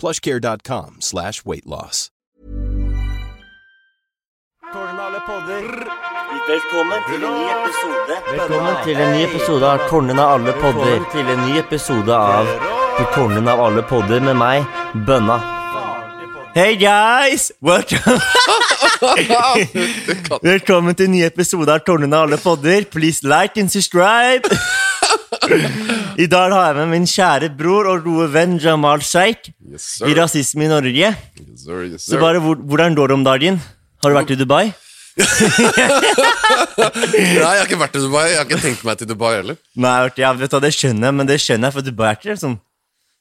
[0.00, 2.08] plushcare.com slash weight loss.
[4.74, 5.64] Av alle podder.
[6.48, 8.16] Velkommen til en ny episode.
[8.30, 11.00] Velkommen til en ny episode av Kornen av alle podder.
[11.12, 12.52] Til en ny episode av
[13.14, 14.68] Kornen av alle podder med meg,
[15.06, 15.40] Bønna.
[16.54, 17.50] Hey guys!
[17.62, 18.20] Welcome.
[20.52, 22.86] Velkommen til en ny episode av Kornen av alle podder.
[22.90, 24.46] Please like and subscribe.
[26.20, 30.14] I dag har jeg med min kjære bror og gode venn Jamal Sheikh Yes, i.
[30.18, 31.10] Rasisme i Norge.
[31.14, 31.84] Yes, sir.
[31.86, 33.60] Yes, Så bare, Hvordan går det om dagen?
[34.02, 34.64] Har du vært i Dubai?
[36.80, 38.24] Nei, jeg har ikke vært i Dubai.
[38.32, 39.58] Jeg har ikke tenkt meg til Dubai heller.
[39.78, 42.32] Nei, jeg vet hva, det skjønner jeg, men det skjønner jeg, for Dubai er ikke
[42.32, 42.58] liksom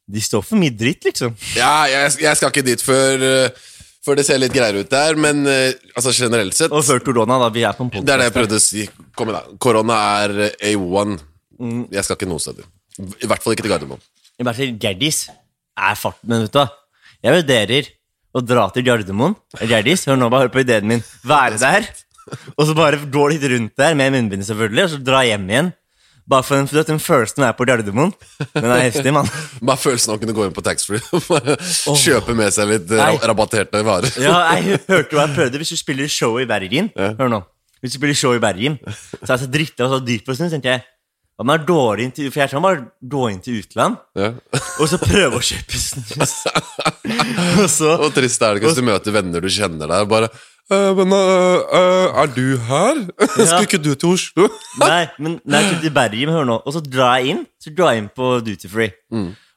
[0.10, 1.36] De står for mye dritt, liksom.
[1.60, 5.20] Ja, jeg, jeg skal ikke dit før, uh, før det ser litt greiere ut der,
[5.20, 7.52] men uh, altså generelt sett Og før korona, da.
[7.54, 8.88] Vi er på en Det er det jeg prøvde å si.
[9.62, 11.20] Korona er uh, A1.
[11.60, 11.86] Mm.
[11.92, 12.68] Jeg skal ikke noen steder.
[13.00, 14.04] I hvert fall ikke til Gardermoen.
[14.40, 16.78] I hvert fall Gerdis er fart, men vet du?
[17.26, 17.90] Jeg vurderer
[18.36, 19.36] å dra til Gardermoen.
[19.68, 21.04] Gerdis, hør nå, bare hør på ideen min.
[21.28, 21.90] Være der,
[22.56, 25.72] og så bare gå litt rundt der med munnbind, selvfølgelig, og så dra hjem igjen.
[26.30, 28.12] Bare for den, for den følelsen er på Gardermoen.
[28.54, 29.26] Den er heftig, mann.
[29.66, 31.02] Bare følelsen av å kunne gå inn på taxfree
[31.90, 33.16] og kjøpe med seg litt uh, Nei.
[33.32, 34.14] rabatterte varer.
[34.22, 35.62] Ja, jeg hørte hva jeg prøvde.
[35.64, 37.42] Hvis du spiller show i Bergen Hør nå.
[37.82, 40.36] Hvis du spiller show i Bergen, så er jeg så dritta og så dyp på
[40.38, 40.86] så tenkte jeg
[41.48, 42.82] hva er dårlig til, For jeg kan bare
[43.16, 44.34] gå inn til utland, Ja.
[44.80, 46.34] og så prøve å kjøpe snus.
[47.64, 50.30] og så Og trist er det ikke hvis du møter venner du kjenner der, bare
[50.70, 53.00] «Eh, men eh, eh, er du her?
[53.34, 54.50] Skulle ikke du til Oslo?
[54.84, 56.60] Nei, men nei, til Bergen, hør nå.
[56.62, 58.92] Og så drar jeg inn Så drar jeg inn på duty free.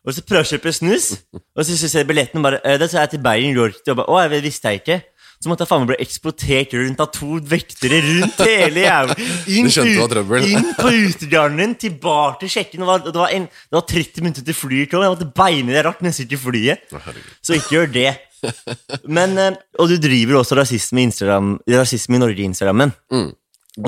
[0.02, 1.04] Og så prøver jeg å kjøpe snus,
[1.36, 4.08] og så ser jeg billetten bare «Eh, Da sa jeg til Bergen York og bare,
[4.08, 4.96] Å, jeg visste jeg ikke.
[5.42, 9.16] Så måtte jeg faen meg bli eksportert rundt av to vektere rundt hele jævla
[9.50, 9.70] Inn,
[10.52, 12.84] inn på utegarden, tilbake til sjekken.
[12.84, 14.94] Det var, det, var en, det var 30 minutter til flyet.
[14.94, 16.86] og Jeg måtte beine det rart nesten til flyet.
[17.42, 18.12] Så ikke gjør det.
[19.06, 22.94] Men, eh, og du driver også rasisme i, Instagram, rasisme i Norge-instagrammen.
[23.12, 23.30] Mm.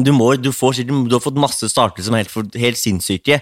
[0.01, 3.41] Du, må, du, får, du har fått masse starter som er helt, helt sinnssyke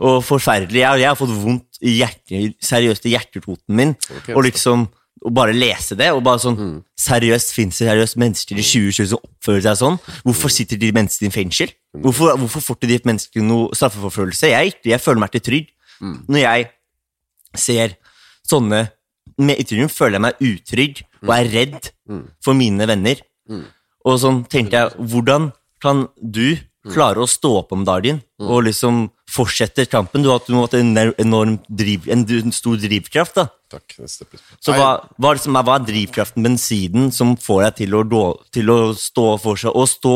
[0.00, 0.82] og forferdelige.
[0.82, 3.94] Jeg, jeg har fått vondt i hjertet, seriøst i hjerteroten min.
[4.34, 4.88] og liksom
[5.24, 6.10] å bare lese det.
[6.12, 9.98] og bare sånn, Seriøst fins det seriøst mennesker i 2020 som oppfører seg sånn?
[10.24, 11.72] Hvorfor sitter de menneskene i fengsel?
[11.96, 14.50] Hvorfor, hvorfor får ikke de menneskene noe straffeforfølgelse?
[14.52, 15.68] Jeg, jeg føler meg ikke trygg.
[16.28, 16.68] Når jeg
[17.56, 17.96] ser
[18.46, 18.90] sånne
[19.38, 21.90] med ytringer, føler jeg meg utrygg og er redd
[22.44, 23.20] for mine venner.
[24.06, 25.52] Og sånn tenkte jeg, hvordan
[25.82, 26.56] kan du
[26.86, 30.22] klare å stå opp om dagen og liksom fortsette kampen?
[30.22, 33.48] Du har hatt, en enorm driv, en stor drivkraft, da.
[33.66, 33.96] Takk.
[34.62, 38.22] Så hva, hva, det som er, hva er drivkraften, bensinen, som får deg til å,
[38.54, 39.74] til å stå for seg?
[39.74, 40.12] Og stå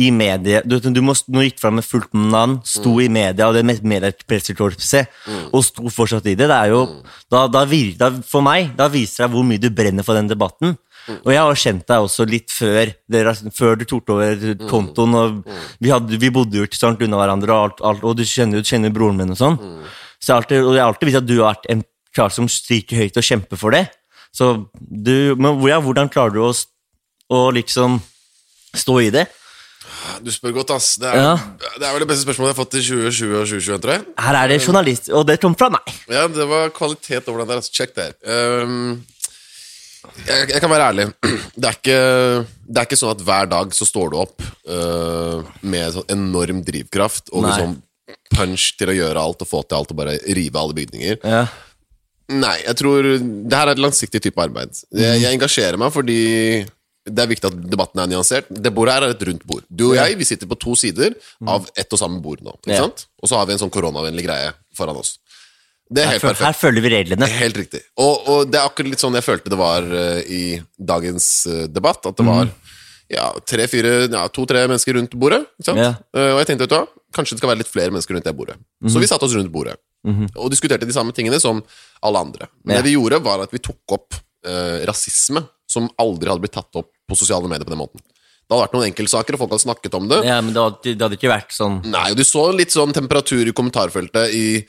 [0.00, 3.58] i media Du, du må, nå gikk fram med fullt navn, sto i media, og
[3.58, 5.12] det med mediepressekorpset,
[5.52, 6.48] og sto fortsatt i det.
[6.48, 6.80] Det er jo
[7.28, 10.78] da, da, da, For meg, da viser det hvor mye du brenner for den debatten.
[11.18, 15.14] Og jeg har kjent deg også litt før, dere, før du tok over kontoen.
[15.16, 15.38] og
[15.80, 18.64] Vi, hadde, vi bodde jo ikke sånn unna hverandre, og, alt, alt, og du kjenner,
[18.64, 19.60] jo broren min og sånn.
[20.18, 21.84] Så jeg alltid, og jeg har alltid visst at du har vært en
[22.16, 23.86] kar som stryker høyt og kjemper for det.
[24.34, 26.52] Så du, men ja, hvordan klarer du å,
[27.32, 27.98] å liksom
[28.76, 29.26] stå i det?
[30.22, 30.94] Du spør godt, ass.
[31.00, 31.34] Det er, Ja.
[31.78, 34.04] det er vel det beste spørsmålet jeg har fått i 2020 og 2021, tror jeg.
[34.26, 35.92] Her er det journalist, og det kom fra meg.
[36.10, 37.60] Ja, det var kvalitet over den der.
[37.62, 37.72] Altså.
[37.74, 38.12] Check der.
[38.22, 39.04] Um,
[40.26, 41.08] jeg, jeg kan være ærlig.
[41.58, 42.00] Det er, ikke,
[42.70, 46.60] det er ikke sånn at hver dag så står du opp uh, med sånn enorm
[46.62, 47.50] drivkraft og Nei.
[47.50, 47.72] liksom
[48.30, 51.18] punch til å gjøre alt og få til alt og bare rive alle bygninger.
[51.26, 51.40] Ja.
[52.28, 54.74] Nei, jeg tror det her er et langsiktig type arbeid.
[54.92, 56.18] Jeg, jeg engasjerer meg fordi
[57.08, 58.50] det er viktig at debatten er nyansert.
[58.52, 59.62] Det bordet her er et rundt bord.
[59.72, 61.14] Du og jeg vi sitter på to sider
[61.48, 62.52] av ett og samme bord nå.
[62.66, 63.06] Ikke sant?
[63.22, 65.14] Og så har vi en sånn koronavennlig greie foran oss.
[65.88, 66.44] Det er helt her, perfekt.
[66.44, 67.28] her følger vi reglene.
[67.38, 67.80] Helt riktig.
[67.96, 70.42] Og, og det er akkurat litt sånn jeg følte det var eh, i
[70.76, 72.04] dagens eh, debatt.
[72.04, 72.34] At det Mhm.
[72.34, 72.50] var
[73.08, 75.46] ja, tre-fire, ja, to-tre mennesker rundt bordet.
[75.56, 75.80] Ikke sant?
[75.80, 75.94] Ja.
[76.12, 76.84] Eh, og jeg tenkte, vet du hva,
[77.16, 78.58] kanskje det skal være litt flere mennesker rundt det bordet.
[78.84, 78.92] Mhm.
[78.92, 79.78] Så vi satte oss rundt bordet
[80.38, 81.58] og diskuterte de samme tingene som
[82.02, 82.48] alle andre.
[82.64, 82.82] Men Ja.
[82.82, 84.14] det vi gjorde, var at vi tok opp
[84.46, 88.00] eh, rasisme som aldri hadde blitt tatt opp på sosiale medier på den måten.
[88.48, 90.24] Det hadde vært noen enkeltsaker, og folk hadde snakket om det.
[90.24, 92.94] Ja, men det hadde, det hadde ikke vært sånn Nei, og du så litt sånn
[92.96, 94.64] temperatur i kommentarfeltet i,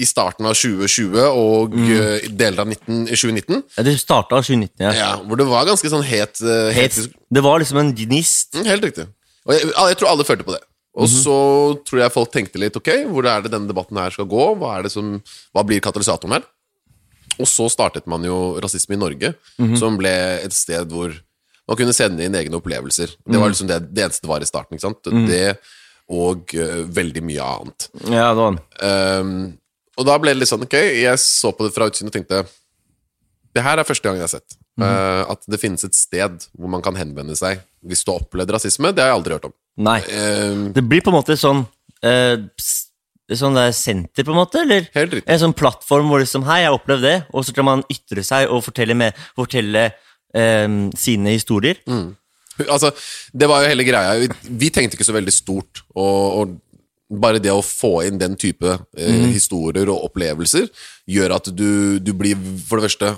[0.00, 1.90] i starten av 2020 og Mm.
[2.00, 3.62] eh, deler av 19, 2019.
[3.76, 4.92] ja, Det starta 2019, ja.
[4.92, 6.96] Ja, hvor det var ganske sånn het, uh, het
[7.30, 8.54] det var liksom en gnist.
[8.54, 9.06] Mm, Helt riktig.
[9.46, 10.62] Og jeg, jeg tror alle følte på det.
[10.96, 11.22] Og Mhm.
[11.22, 14.56] så tror jeg folk tenkte litt ok, hvor er det denne debatten her skal gå?
[14.58, 15.22] Hva, det som,
[15.54, 16.42] hva blir katalysatoren her?
[17.38, 19.76] Og så startet man jo Rasisme i Norge, Mhm.
[19.78, 20.10] som ble
[20.44, 21.14] et sted hvor
[21.68, 23.06] man kunne sende inn egne opplevelser.
[23.06, 23.40] Det Mhm.
[23.40, 24.74] var liksom det, det eneste det var i starten.
[24.76, 25.02] ikke sant?
[25.28, 25.58] Det
[26.10, 27.88] og uh, veldig mye annet.
[28.10, 29.58] Ja, det var um,
[29.96, 32.46] og da ble det litt sånn, ok, jeg så på det fra utsiden og tenkte
[33.54, 34.56] Det her er første gang jeg har sett.
[34.80, 38.50] eh, at det finnes et sted hvor man kan henvende seg hvis du har opplevd
[38.50, 38.94] rasisme.
[38.94, 39.52] Det har jeg aldri hørt om.
[39.76, 40.00] Nei.
[40.00, 41.66] Ehm, Det blir på en måte sånn
[42.02, 42.36] eh,
[43.38, 44.62] Sånn der senter, på en måte?
[44.64, 45.28] Eller Helt riktig.
[45.30, 47.18] en sånn plattform hvor liksom Hei, jeg har opplevd det.
[47.34, 49.90] Og så kan man ytre seg og fortelle, med, fortelle
[50.34, 51.78] um, sine historier.
[51.86, 52.16] Mm.
[52.66, 52.90] altså,
[53.32, 54.16] det var jo hele greia.
[54.20, 54.30] Vi,
[54.64, 55.84] vi tenkte ikke så veldig stort.
[55.94, 60.68] Og, og bare det å få inn den type eh, historier og opplevelser
[61.10, 62.38] gjør at du, du blir
[62.68, 63.08] For det første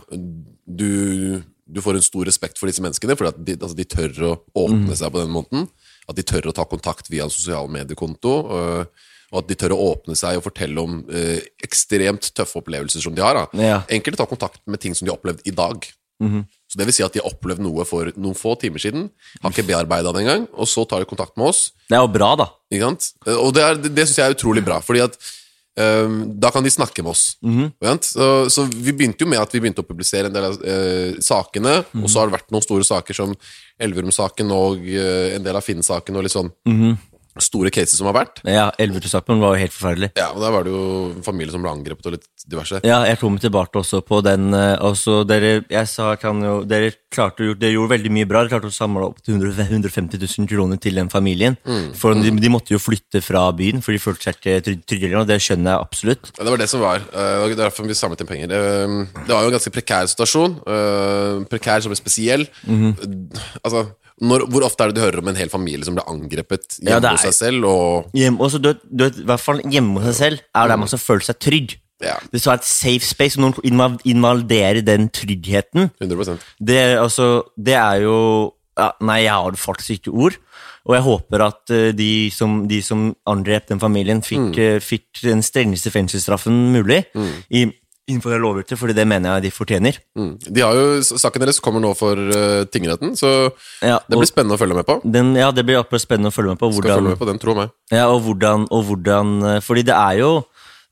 [0.65, 4.35] du, du får en stor respekt for disse menneskene, at de, altså, de tør å
[4.65, 5.67] åpne seg på den måten.
[6.09, 8.33] At de tør å ta kontakt via en sosial mediekonto.
[8.57, 13.01] øh, og at de tør å åpne seg og fortelle om eh, ekstremt tøffe opplevelser
[13.01, 13.41] som de har.
[13.41, 13.65] Da.
[13.65, 13.83] Ja.
[13.89, 15.89] Enkelte tar kontakt med ting som de har opplevd i dag.
[16.71, 19.09] Så det vil si at de har opplevd noe for noen få timer siden,
[19.43, 21.73] har ikke bearbeida det engang, og så tar de kontakt med oss.
[21.91, 22.47] Det er jo bra, da.
[22.73, 23.09] Ikke sant?
[23.35, 25.19] Og det, er- det, syns jeg er utrolig bra, fordi at
[25.73, 27.39] Um, da kan de snakke med oss.
[27.41, 27.99] Mm -hmm.
[28.03, 31.17] Så, så vi begynte jo med at vi begynte å publisere en del av uh,
[31.21, 33.35] sakene, og så har det vært noen store saker som
[33.81, 36.53] Elverum-saken og uh, en del av Finn-saken og litt sånn
[37.41, 38.43] store cases som har vært.
[38.45, 40.11] Ja, Elverum-saken var jo helt forferdelig.
[40.19, 42.81] Ja, og Der var det jo familie som ble angrepet og litt diverse.
[42.85, 44.53] Ja, jeg kom tilbake også på den.
[44.53, 48.43] eh, Også dere, jeg sa, kan jo, dere, klarte, dere gjorde veldig mye bra.
[48.45, 51.57] Dere klarte å samle opp til 150 000 kroner til den familien.
[51.95, 55.15] For de, de måtte jo flytte fra byen, for de følte seg ikke trygge- trygge.
[55.23, 56.33] Og det skjønner jeg absolutt.
[56.37, 56.97] Ja, det var det som var.
[56.97, 58.49] eh, Det er derfor vi samlet inn penger.
[58.49, 60.59] Det var jo en ganske prekær situasjon.
[60.67, 62.47] eh, Prekær som er spesiell.
[63.65, 63.87] Altså,
[64.23, 66.95] når, hvor ofte er det du hører om en hel familie som ble angrepet hjemme
[66.95, 67.67] Ja, er- hos seg selv?
[67.69, 70.91] Og Hjem, også, du, du I hvert fall hjemme hos seg selv er der man
[70.91, 71.77] skal føle seg trygg.
[72.03, 72.17] Ja.
[72.33, 75.91] Det skal være et safe space, og noen inva- invaderer den tryggheten.
[76.03, 78.17] 100 Det, altså, det er jo
[78.79, 80.39] ja, Nei, jeg har faktisk ikke ord.
[80.89, 84.81] Og jeg håper at eh, de som, de som angrep den familien, fikk, mm.
[84.83, 87.05] fikk den strengeste fengselsstraffen mulig.
[87.51, 87.69] I,
[88.11, 89.99] innenfor det lovverket, fordi det mener jeg de fortjener.
[90.19, 90.33] mm.
[90.49, 94.59] De har jo, Saken deres kommer nå for uh, tingretten, så Ja, det blir spennende
[94.59, 94.99] å følge med på.
[95.05, 96.73] den, ja, det blir akkurat spennende å følge med på.
[96.79, 97.71] Skal følge med på den, tro meg.
[97.93, 100.33] Ja, og hvordan, og hvordan eh, Fordi det er jo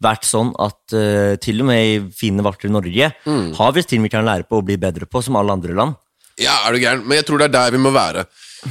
[0.00, 4.02] vært sånn at uh, til og med i fine vakre Norge Norge har vi ting
[4.02, 5.98] vi kan lære på og bli bedre på, som alle andre land.
[6.40, 7.02] Ja, er du gæren?
[7.04, 8.24] Men jeg tror det er der vi må være.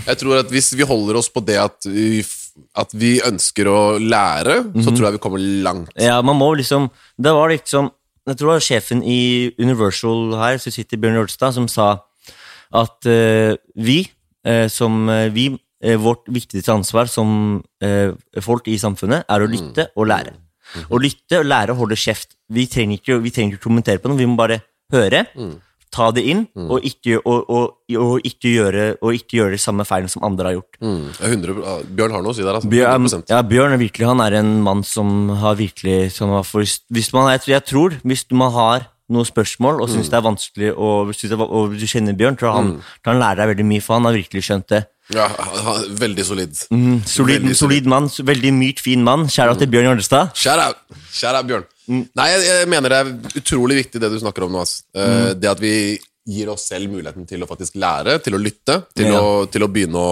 [0.05, 2.24] Jeg tror at Hvis vi holder oss på det at vi,
[2.77, 5.93] at vi ønsker å lære, så tror jeg vi kommer langt.
[5.98, 7.91] Ja, man må liksom Det var liksom
[8.29, 9.21] Jeg tror det var sjefen i
[9.57, 11.89] Universal her, sitter Bjørn Jolstad, som sa
[12.77, 14.03] at uh, vi
[14.48, 17.62] uh, som uh, vi Vårt viktigste ansvar som
[18.43, 20.33] folk i samfunnet er å lytte og lære.
[20.91, 22.36] Å lytte og lære å holde kjeft.
[22.51, 24.57] Vi trenger ikke, vi trenger ikke kommentere på noe, vi må bare
[24.91, 25.21] høre.
[26.00, 27.63] Ta det inn, og, ikke, og, og,
[28.00, 30.77] og, ikke gjøre, og ikke gjøre de samme feilene som andre har gjort.
[30.79, 31.58] Mm, er 100,
[31.98, 32.70] Bjørn har noe å si der, altså.
[32.72, 33.34] Bjørn, 100%.
[33.34, 37.12] ja, Bjørn er virkelig Han er en mann som har virkelig som har for, hvis
[37.15, 40.72] man, jeg, tror, jeg tror Hvis man har noen spørsmål og syns det er vanskelig,
[40.77, 43.98] og, det, og du kjenner Bjørn, tror jeg han lærer lære deg veldig mye, for
[43.98, 44.84] han har virkelig skjønt det.
[45.10, 46.53] Ja, han- han- veldig solid.
[47.10, 49.25] Solid, Veldig solid mann, veldig myrt, fin mann.
[49.25, 50.29] Kjære til Bjørn Jørnestad.
[50.38, 51.48] Shout out!
[51.50, 51.65] Bjørn.
[51.89, 52.03] Mm.
[52.15, 54.62] Nei, jeg, jeg mener det er utrolig viktig det du snakker om nå.
[54.93, 55.39] Eh, Mm.
[55.41, 55.74] Det at vi
[56.29, 59.19] gir oss selv muligheten til å faktisk lære, til å lytte, til, Ja.
[59.22, 60.12] å, til å begynne å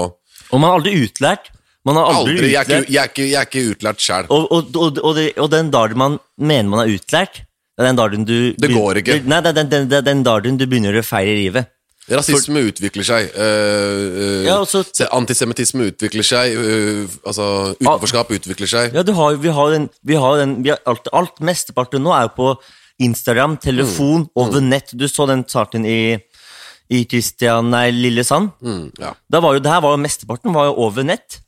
[0.49, 1.51] Og man er aldri utlært.
[1.85, 2.47] Man har aldri, Aldri.
[2.51, 4.25] Jeg er utlært ikke, jeg er ikke, jeg er ikke utlært sjæl.
[4.29, 7.43] og, og, og, og, den dagen man mener man er utlært,
[7.77, 9.19] det er den dagen du Det går ikke.
[9.23, 11.69] Nei, det er den, den, den, den dagen du begynner å feire livet.
[12.07, 13.29] Rasisme utvikler seg.
[13.35, 16.55] Uh, uh, Ja, altså, Antisemittisme utvikler seg.
[16.55, 17.47] Uh, altså,
[17.81, 18.95] utenforskap utvikler seg.
[18.95, 22.13] Ja, du har, vi har den, vi har den vi har alt, alt mesteparten nå
[22.15, 22.51] er jo på
[23.03, 24.29] Instagram, telefon, Mm.
[24.35, 24.93] over nett.
[24.97, 26.17] Du så den saken i,
[26.89, 28.55] i Kristian, nei, Lillesand.
[28.63, 29.11] Mm, ja.
[29.29, 31.41] Da var jo, det her var jo mesteparten var jo over nett.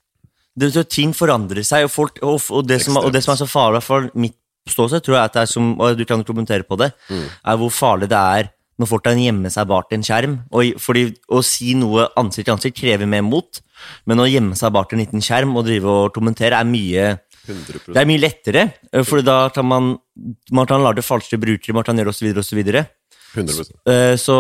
[0.60, 3.40] Det, så ting forandrer seg, og, folk, og, og, det som, og det som er
[3.40, 4.36] så farlig for mitt
[4.70, 7.72] ståsted, tror jeg at det er som, og du kan kommentere på det, er hvor
[7.74, 8.50] farlig det er
[8.80, 10.38] når folk kan gjemme seg bak en skjerm.
[10.56, 13.60] Og, fordi Å si noe ansikt til ansikt krever mer mot,
[14.08, 17.10] men å gjemme seg bak en liten skjerm og drive og kommentere er mye
[17.50, 17.94] 100%.
[17.94, 19.98] det er mye lettere, eh, for da kan man,
[20.52, 22.32] man kan lage falske brukere, man kan gjøre osv.
[22.38, 22.62] osv.
[23.36, 23.72] 100%.
[23.86, 24.36] Eh, Så,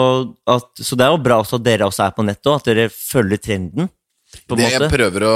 [0.48, 3.38] at- så det er jo bra at dere også er på nettet, at dere følger
[3.42, 3.90] trenden.
[4.48, 5.36] Det jeg prøver å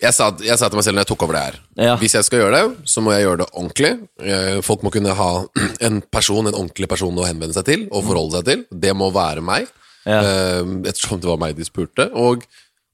[0.00, 1.56] jeg sa, jeg sa til meg selv når jeg tok over det her
[1.88, 1.96] Ja.
[1.98, 3.90] Hvis jeg skal gjøre det, så må jeg gjøre det ordentlig.
[4.22, 5.30] Eh, Folk må kunne ha
[5.88, 8.64] en person, en ordentlig person å henvende seg til og forholde seg til.
[8.86, 9.66] Det må være meg,
[10.06, 10.20] Ja.
[10.22, 12.08] eh, ettersom det var meg de spurte.
[12.14, 12.46] Og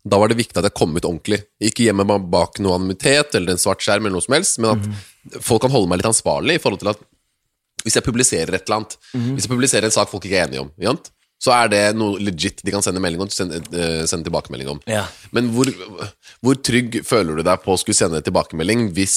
[0.05, 1.43] da var det viktig at jeg kom ut ordentlig.
[1.65, 4.75] Ikke gjemme meg bak noe anonymitet eller en svart skjerm, eller noe som helst, men
[4.77, 7.01] at folk kan holde meg litt ansvarlig i forhold til at
[7.85, 10.61] hvis jeg publiserer et eller annet, hvis jeg publiserer en sak folk ikke er enige
[10.65, 10.71] om?
[11.43, 14.81] Så er det noe legit de kan sende melding om, sende, eh, sende tilbakemelding om.
[14.89, 15.05] Ja.
[15.35, 15.69] Men hvor,
[16.45, 19.17] hvor trygg føler du deg på å skulle sende tilbakemelding hvis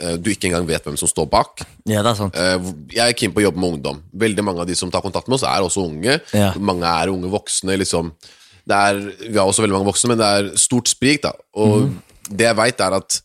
[0.00, 1.66] uh, du ikke engang vet hvem som står bak?
[1.84, 2.38] Ja, det er sant.
[2.38, 4.00] Uh, jeg er keen på å jobbe med ungdom.
[4.24, 6.20] Veldig mange av de som tar kontakt med oss, er også unge.
[6.32, 6.54] Ja.
[6.56, 7.76] Mange er unge voksne.
[7.82, 8.14] liksom
[8.68, 11.22] det er, Vi har også veldig mange voksne, men det er stort sprik.
[11.24, 11.96] da Og mm.
[12.30, 13.20] det jeg veit, er at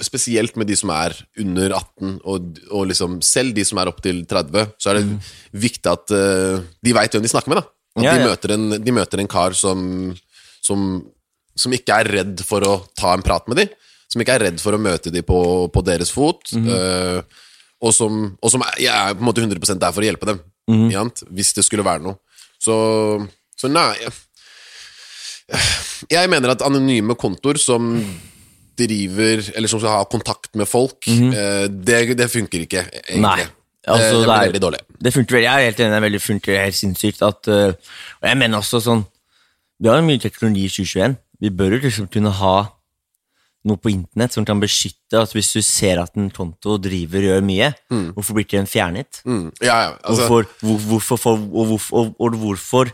[0.00, 4.22] spesielt med de som er under 18, og, og liksom selv de som er opptil
[4.30, 5.18] 30, så er det
[5.66, 7.60] viktig at uh, de veit hvem de snakker med.
[7.60, 8.04] da At Mhm.
[8.04, 8.30] Ja, de, ja.
[8.32, 10.14] Møter en, de møter en kar som,
[10.64, 10.80] som,
[11.54, 13.68] som ikke er redd for å ta en prat med dem.
[14.10, 15.38] Som ikke er redd for å møte dem på,
[15.70, 16.42] på deres fot.
[16.56, 16.66] Mm.
[16.66, 17.22] Uh,
[17.84, 20.26] og som, og som er, jeg er på en måte 100 der for å hjelpe
[20.32, 20.42] dem.
[20.72, 21.12] mm.
[21.36, 22.16] Hvis det skulle være noe.
[22.58, 22.74] Så,
[23.60, 24.12] så nei jeg,
[26.08, 27.92] jeg mener at anonyme kontoer som
[28.78, 33.22] driver Eller som skal ha kontakt med folk, eh, det, det funker ikke, egentlig.
[33.22, 33.46] Nei.
[33.86, 34.78] Altså, det, det er- veldig dårlig.
[35.04, 37.74] Det funker veldig, jeg er helt enig, det er veldig funker helt sinnssykt at øh,
[38.22, 39.02] Og jeg mener også sånn
[39.82, 41.16] Vi har mye teknologi i 2021.
[41.44, 42.54] Vi bør jo liksom kunne ha
[43.64, 47.30] noe på internett som kan beskytte at hvis du ser at en konto driver og
[47.30, 47.68] gjør mye,
[48.14, 49.20] hvorfor blir ikke den fjernet?
[49.24, 49.46] Mm.
[49.64, 52.92] Ja, ja, altså, Hvorfor, hvor, hvorfor, for, og, hvorfor, og, og hvorfor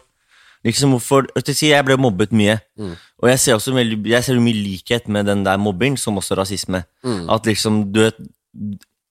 [0.64, 2.58] Liksom hvorfor jeg, ble mobbet mye,
[3.22, 6.36] og jeg ser også veldig, jeg ser mye likhet med den der mobbing, som også
[6.36, 6.82] rasisme.
[7.32, 8.14] At liksom, du vet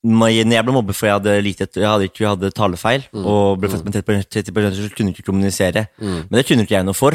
[0.04, 3.60] når jeg ble mobbet fordi jeg hadde, lite, jeg hadde ikke jeg hadde talefeil og
[3.60, 3.94] ble født med
[4.32, 5.88] 30 så kunne jeg ikke kommunisere.
[6.00, 7.12] Men det kunne ikke jeg noe for.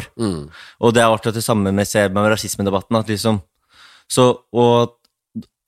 [0.79, 2.95] Og det er akkurat det samme med, med rasismedebatten.
[2.95, 3.39] At liksom,
[4.09, 4.93] så, og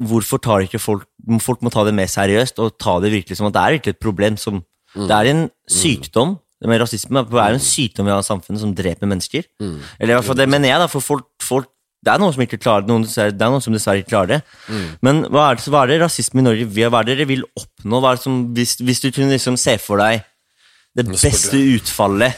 [0.03, 1.07] hvorfor tar ikke folk
[1.41, 3.93] Folk må ta det mer seriøst og ta det virkelig som at det er virkelig
[3.95, 4.37] et problem.
[4.37, 6.37] Som, Det er en sykdom.
[6.65, 9.43] Med rasisme er jo en sykdom vi har i samfunnet som dreper mennesker.
[9.99, 11.67] Eller i hvert fall det mener jeg, da, for folk, folk
[12.05, 14.41] det er noen som ikke klarer noen, det er noen som dessverre ikke klarer det.
[15.01, 17.27] Men hva er det, hva er det rasisme i Norge vil- Hva er det dere
[17.27, 17.99] vil oppnå?
[18.21, 20.23] Som, hvis, hvis du kunne liksom se for deg
[20.97, 22.33] det beste utfallet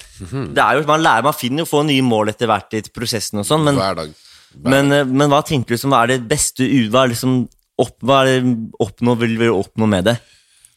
[0.56, 3.40] Det er jo, Man lærer, man finner jo få nye mål etter hvert i prosessen,
[3.40, 4.10] og sånn, men, hver dag.
[4.56, 7.48] Hver men, eh, men hva tenker du som er det beste Hva er, liksom
[7.80, 10.18] opp, hva er det oppnå, vil vi oppnå med det?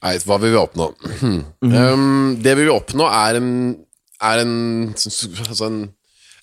[0.03, 0.89] Nei, hva vil vi oppnå?
[1.63, 3.51] um, det vi vil oppnå, er en,
[4.19, 4.55] er en,
[4.97, 5.79] altså en,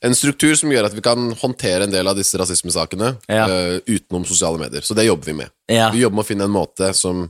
[0.08, 3.50] en struktur som gjør at vi kan håndtere en del av disse rasismesakene Ja.
[3.52, 4.86] uh, utenom sosiale medier.
[4.88, 5.54] Så det jobber vi med.
[5.68, 5.92] Ja.
[5.92, 7.28] Vi jobber med å finne en måte som,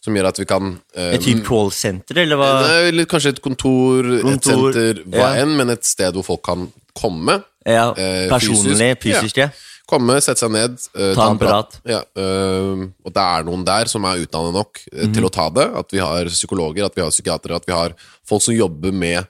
[0.00, 2.50] som gjør at vi kan uh, Et type callsenter, eller hva?
[2.64, 5.44] Nei, eller kanskje et kontor, et senter, hva ja.
[5.44, 7.42] enn, men et sted hvor folk kan komme.
[7.68, 9.52] Ja, uh, personlig, fysisk, ja.
[9.88, 11.78] Komme, sette seg ned, uh, Ta en prat.
[11.88, 15.14] Ja, uh, og det er noen der som er utdannet nok eh, Mhm.
[15.16, 15.64] til å ta det.
[15.80, 17.94] At vi har psykologer, at vi har psykiatere, at vi har
[18.28, 19.26] folk som jobber med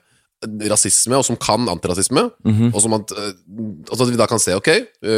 [0.71, 2.29] rasisme, og som kan antirasisme.
[2.47, 2.73] Mhm.
[2.73, 4.69] Og som at, altså at vi da kan se ok,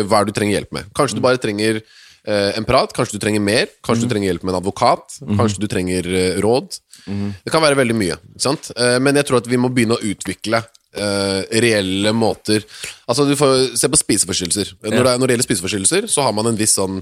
[0.09, 0.93] hva er det du trenger hjelp med.
[0.97, 1.81] Kanskje du bare trenger
[2.25, 4.07] en prat, kanskje du trenger mer, kanskje Mhm.
[4.09, 6.03] du trenger hjelp med en advokat, kanskje du trenger
[6.41, 6.79] råd.
[7.07, 7.33] Mhm.
[7.45, 8.17] Det kan være veldig mye.
[8.37, 8.71] Sant?
[8.77, 10.63] Men jeg tror at vi må begynne å utvikle
[10.97, 12.65] eh, reelle måter
[13.05, 14.73] Altså, du får se på spiseforstyrrelser.
[14.87, 17.01] Når, det, når det gjelder spiseforstyrrelser, så har man en viss sånn,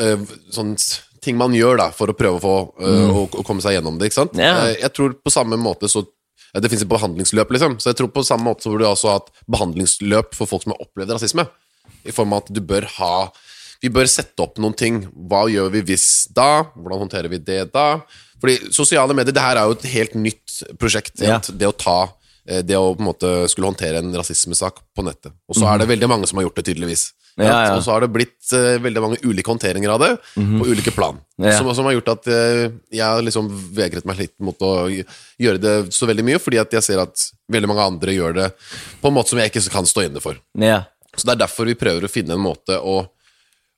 [0.00, 0.72] uh, sånn
[1.24, 3.96] ting man gjør da for å prøve å få eh, å, å komme seg gjennom
[4.00, 4.10] det.
[4.10, 4.36] ikke sant?
[4.40, 4.68] Ja.
[4.72, 6.04] Jeg tror på samme måte så
[6.54, 7.78] ja, Det finnes et behandlingsløp, liksom.
[7.82, 10.62] Så jeg tror på samme måte så burde du også ha et behandlingsløp for folk
[10.62, 11.46] som har opplevd rasisme.
[12.06, 13.14] I form av at du bør ha
[13.82, 15.00] Vi bør sette opp noen ting.
[15.28, 16.68] Hva gjør vi hvis da?
[16.76, 18.04] Hvordan håndterer vi det da?
[18.40, 21.18] Fordi sosiale medier, det her er jo et helt nytt prosjekt.
[21.20, 21.40] Ja.
[21.42, 21.98] Det å ta
[22.44, 25.32] Det å på en måte skulle håndtere en rasismesak på nettet.
[25.48, 27.06] Og så er det veldig mange som har gjort det, tydeligvis.
[27.40, 27.70] Ja, ja.
[27.74, 31.16] Og så har det blitt uh, veldig mange ulike håndteringer av det, på ulike plan.
[31.38, 31.48] Mhm.
[31.48, 31.56] Ja.
[31.58, 35.62] Som, som har gjort at uh, jeg har liksom vegret meg litt mot å gjøre
[35.62, 38.50] det så veldig mye, fordi at jeg ser at veldig mange andre gjør det
[39.00, 40.38] på en måte som jeg ikke kan stå inne for.
[41.16, 43.00] Så det er derfor vi prøver å finne en måte å,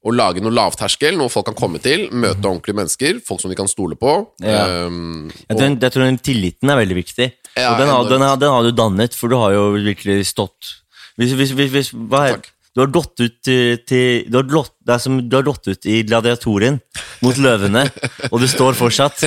[0.06, 3.58] å lage noe lavterskel, noe folk kan komme til, møte ordentlige mennesker, folk som de
[3.58, 4.12] kan stole på.
[4.44, 4.86] Ja.
[4.86, 7.30] ehm, Jeg tror, jeg tror den tilliten er veldig viktig.
[7.56, 10.26] Ja, og den har, den, har, den har du dannet, for du har jo virkelig
[10.28, 10.76] stått
[11.16, 12.50] Hvis, hvis, hvis, hva er, Takk.
[12.76, 15.64] Du har gått ut til, til du, har lott, Det er som du har gått
[15.64, 16.76] ut i gladiatorien
[17.24, 17.86] mot løvene,
[18.32, 19.22] og du står fortsatt.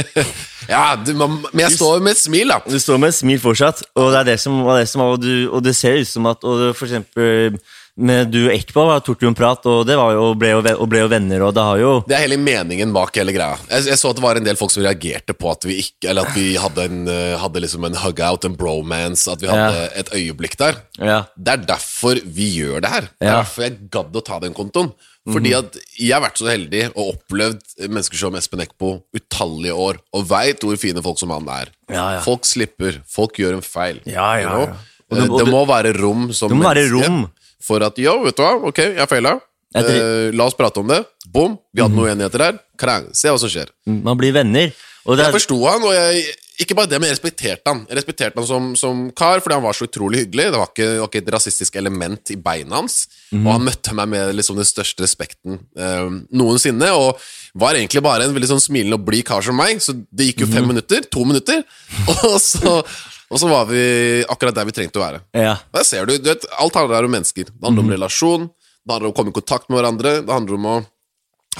[0.69, 2.59] ja, du, man, men jeg står med et smil, da.
[2.69, 5.49] Du står med et smil fortsatt, og det er det som, det, som og, du,
[5.49, 7.57] og det ser ut som at og For eksempel
[7.99, 10.61] med du og Ekpa tok jo en prat, og det var jo, og ble jo,
[10.63, 13.57] og ble jo venner, og det har jo Det er hele meningen bak hele greia.
[13.69, 16.09] Jeg, jeg så at det var en del folk som reagerte på at vi ikke
[16.13, 19.75] Eller at vi hadde, en, eh, hadde liksom en hug-out, en bromance, at vi hadde
[19.75, 19.87] Ja.
[19.99, 20.79] et øyeblikk der.
[20.97, 21.19] Ja.
[21.37, 23.01] Det er derfor vi gjør det her.
[23.19, 23.37] Det er Ja.
[23.43, 24.93] derfor jeg gadd å ta den kontoen.
[25.29, 29.99] Fordi at jeg har vært så heldig og opplevd mennesker som Espen Eckbo utallige år,
[30.15, 31.67] og veit hvor fine folk som han er.
[31.91, 32.21] Ja, ja.
[32.25, 33.99] Folk slipper, folk gjør en feil.
[34.09, 34.65] Ja, ja, you know?
[34.71, 34.73] ja.
[35.11, 37.29] Og Eh, det- det må være rom som Det må være rom.
[37.63, 39.37] For at yo, vet du hva, ok, jeg feila.
[39.77, 41.03] Eh, la oss prate om det.
[41.29, 42.61] Bom, vi hadde noen uenigheter her.
[42.79, 43.69] Krang, se hva som skjer.
[43.89, 44.71] Man blir venner.
[45.09, 47.85] Det Jeg er, forsto han, og jeg, ikke bare det, men jeg respekterte han.
[47.87, 50.49] Jeg respekterte han som, som kar, fordi han var så utrolig hyggelig.
[50.51, 52.97] Det var ikke, var ikke et rasistisk element i beina hans.
[53.31, 53.45] Mm.
[53.45, 57.23] Og han møtte meg med liksom den største respekten eh, noensinne, og
[57.63, 59.79] var egentlig bare en veldig sånn smilende og blid kar som meg.
[59.81, 61.63] Så det gikk jo fem fem minutter, to minutter,
[62.27, 62.81] og så,
[63.29, 63.81] og så var vi
[64.29, 65.21] akkurat der vi trengte å være.
[65.37, 65.55] ja.
[65.75, 67.51] Der ser du, du vet, Alt handler her om mennesker.
[67.51, 70.57] Det handler om relasjon, det handler om å komme i kontakt med hverandre, det handler
[70.57, 70.75] om å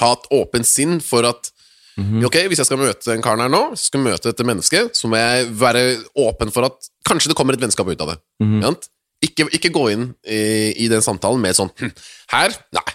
[0.00, 1.52] ha et åpent sinn for at
[2.00, 5.18] Ok, Hvis jeg skal møte den karen her nå, skal møte dette mennesket, så må
[5.18, 5.82] jeg være
[6.22, 8.16] åpen for at kanskje det kommer et vennskap ut av det.
[8.62, 8.86] Sant?
[9.20, 10.38] Ikke, ikke gå inn i,
[10.80, 11.90] i den samtalen med sånn hm,
[12.32, 12.54] Her?
[12.72, 12.86] Nei.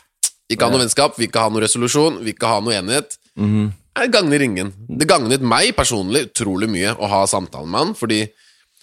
[0.50, 3.13] Ikke ha noe vennskap, vi ikke ha noe resolusjon, vi ikke ha noe enighet.
[3.36, 4.74] Det gagner ingen.
[4.89, 8.24] Det gagnet meg personlig utrolig mye å ha samtalen med han, fordi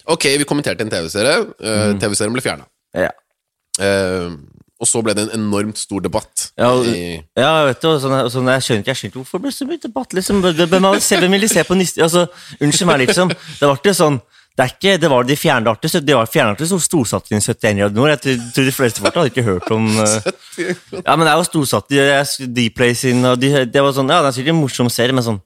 [0.07, 1.37] Ok, vi kommenterte en TV-serie.
[1.63, 2.65] eh, TV-serien ble fjerna.
[2.93, 3.09] Ja.
[4.83, 6.49] og så ble det en enormt stor debatt.
[6.59, 6.73] Ja,
[7.39, 9.67] ja, vet du, sånn, sånn, jeg skjønner ikke jeg skjønner ikke hvorfor det ble så
[9.69, 10.13] mye debatt.
[10.13, 12.03] liksom, Hvem vil se- de se på niste...
[12.03, 12.25] Altså,
[12.59, 13.29] Unnskyld meg, liksom.
[13.31, 14.19] Det var ikke sånn
[14.53, 17.79] det, er ikke, det var de fjernartige så Det var fjernartige som storsatte i 71
[17.79, 18.09] grader nord.
[18.11, 18.19] Jeg
[18.53, 20.19] tror- de fleste folk hadde ikke hørt om uh,
[20.99, 24.19] Ja, men det er jo storsatt i Dplay sin, og de, det var sånn Ja,
[24.21, 25.39] det er sikkert en morsom serie, men sånn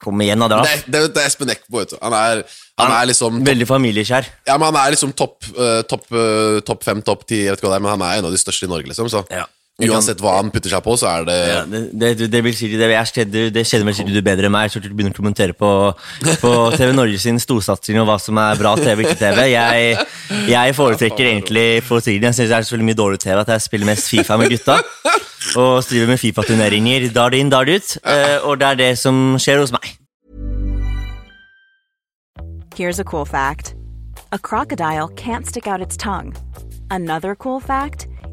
[0.00, 0.62] Kom igjen, da.
[0.64, 1.82] det, det, det er Espen Eckbo.
[2.00, 2.42] Han er,
[2.80, 4.28] han er liksom topp, Veldig familiekjær.
[4.48, 7.60] ja, men han er liksom topp uh, topp, uh, top fem, topp ti, jeg vet
[7.60, 9.10] ikke hva det er, men han er en av de største i Norge, liksom.
[9.12, 9.44] Så Ja.
[9.88, 11.82] Uansett hva han putter seg på, så er det Ja, det,
[12.18, 14.70] det, det vil si det, jeg kjenner, det skjedde vel sikkert du bedre enn meg,
[14.72, 15.70] så du begynner å kommentere på,
[16.42, 19.40] på TV Norge sin storsatsing og hva som er bra TV og ikke TV.
[19.54, 20.06] Jeg,
[20.50, 23.38] jeg foretrekker egentlig for å si det, jeg synes det er så mye dårlig TV
[23.40, 24.80] at jeg spiller mest Fifa med gutta.
[25.56, 27.96] Og driver med Fifa-turneringer dart in, det ut.
[28.04, 29.96] eh, Og det er det som skjer hos meg.
[32.76, 33.74] Here's a cool fact
[34.32, 36.34] a crocodile can't stick out its tongue.
[36.90, 38.06] Another cool fact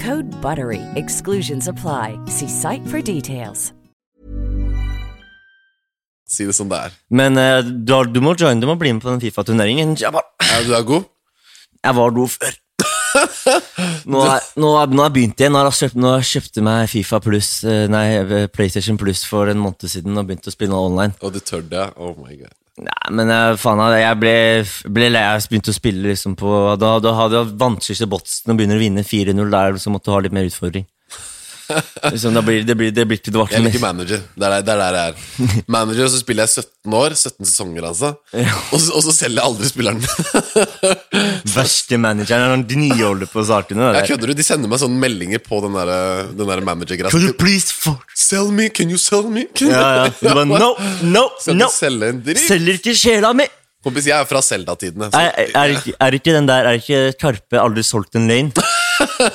[0.00, 0.80] Code BUTTERY.
[0.96, 2.18] Exclusions apply.
[2.26, 3.72] See site for details.
[6.30, 6.96] Si det som det er.
[7.10, 9.96] Men uh, du, har, du må joine, du må bli med på den Fifa-turneringen.
[10.00, 11.08] Ja, du er god?
[11.84, 12.58] jeg var god før.
[14.10, 15.52] Nå har nå, nå jeg begynt igjen.
[15.54, 18.98] Nå har jeg kjøpt, nå har jeg kjøpt meg Fifa Plus, eh, nei, eh, PlayStation
[19.00, 21.16] Plus for en måned siden og begynt å spille online.
[21.24, 21.90] Og du tør det?
[21.98, 22.54] Oh my god.
[22.80, 24.34] Nei, men jeg, faen, jeg ble,
[24.96, 28.52] ble lei av å begynne å spille liksom på Da, da hadde jeg vanskeligste botsen
[28.52, 30.86] og begynner å vinne 4-0 der, så måtte du ha litt mer utfordring.
[32.10, 34.22] Liksom, det, blir, det, blir, det blir ikke det Jeg liker manager.
[34.36, 35.14] Det er det er der jeg er.
[35.76, 37.14] Manager, og så spiller jeg 17 år.
[37.18, 38.12] 17 sesonger, altså.
[38.72, 40.02] Og, så, og så selger jeg aldri spilleren.
[41.56, 43.90] verste manageren er når de nye på sakene.
[43.98, 44.36] Jeg kødder du?
[44.40, 45.92] De sender meg sånne meldinger på den der,
[46.36, 47.12] den der manager-greia.
[47.12, 48.04] Can you please fuck?
[48.16, 49.46] Sell me, can you sell me?
[49.54, 50.10] Can Ja, ja.
[50.20, 51.70] Du bare, no, no, no.
[51.76, 53.46] Selger ikke sjela mi!
[53.80, 55.08] Kompis, jeg er fra Zelda-tidene.
[55.08, 58.52] så- Er, er, er ikke den der Er ikke Karpe aldri solgt en løgn?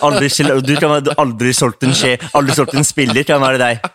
[0.05, 0.29] Aldri,
[0.65, 3.85] du kan være aldri solgt en skje Aldri solgt en spiller, kan være deg.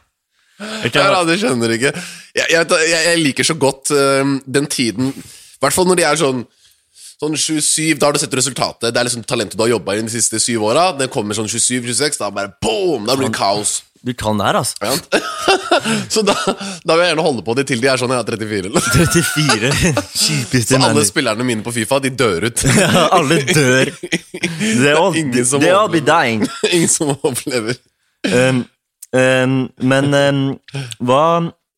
[0.84, 1.92] Det kan Ja, det skjønner ikke.
[2.36, 6.08] Jeg, jeg, jeg, jeg liker så godt uh, den tiden I hvert fall når de
[6.08, 6.42] er sånn
[7.20, 8.94] Sånn 27, Da har du sett resultatet.
[8.94, 10.86] Det er liksom talentet du har jobba i de siste syv åra.
[10.96, 13.04] Den kommer sånn 27-26, da bare boom!
[13.04, 13.74] Da blir det kaos.
[14.02, 14.76] Du kan det her, altså.
[14.80, 15.20] Ja.
[16.14, 16.34] så da,
[16.88, 18.70] da vil jeg gjerne holde på de til de er sånn jeg er 34.
[18.70, 18.86] eller?
[18.94, 19.70] 34
[20.16, 22.64] kjipeste Så alle spillerne mine på Fifa, de dør ut.
[23.18, 23.92] Alle dør.
[24.80, 26.08] They all, Ingen som they all be overlever.
[26.08, 26.46] dying.
[26.72, 27.76] Ingen som overlever.
[28.30, 28.64] Um,
[29.16, 29.54] um,
[29.92, 30.42] men um,
[31.00, 31.22] hva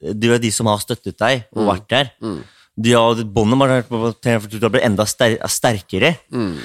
[0.02, 2.10] Du er de som har støttet deg og vært der.
[2.82, 5.48] De har, Båndet har blitt enda sterkere.
[5.52, 6.14] sterkere.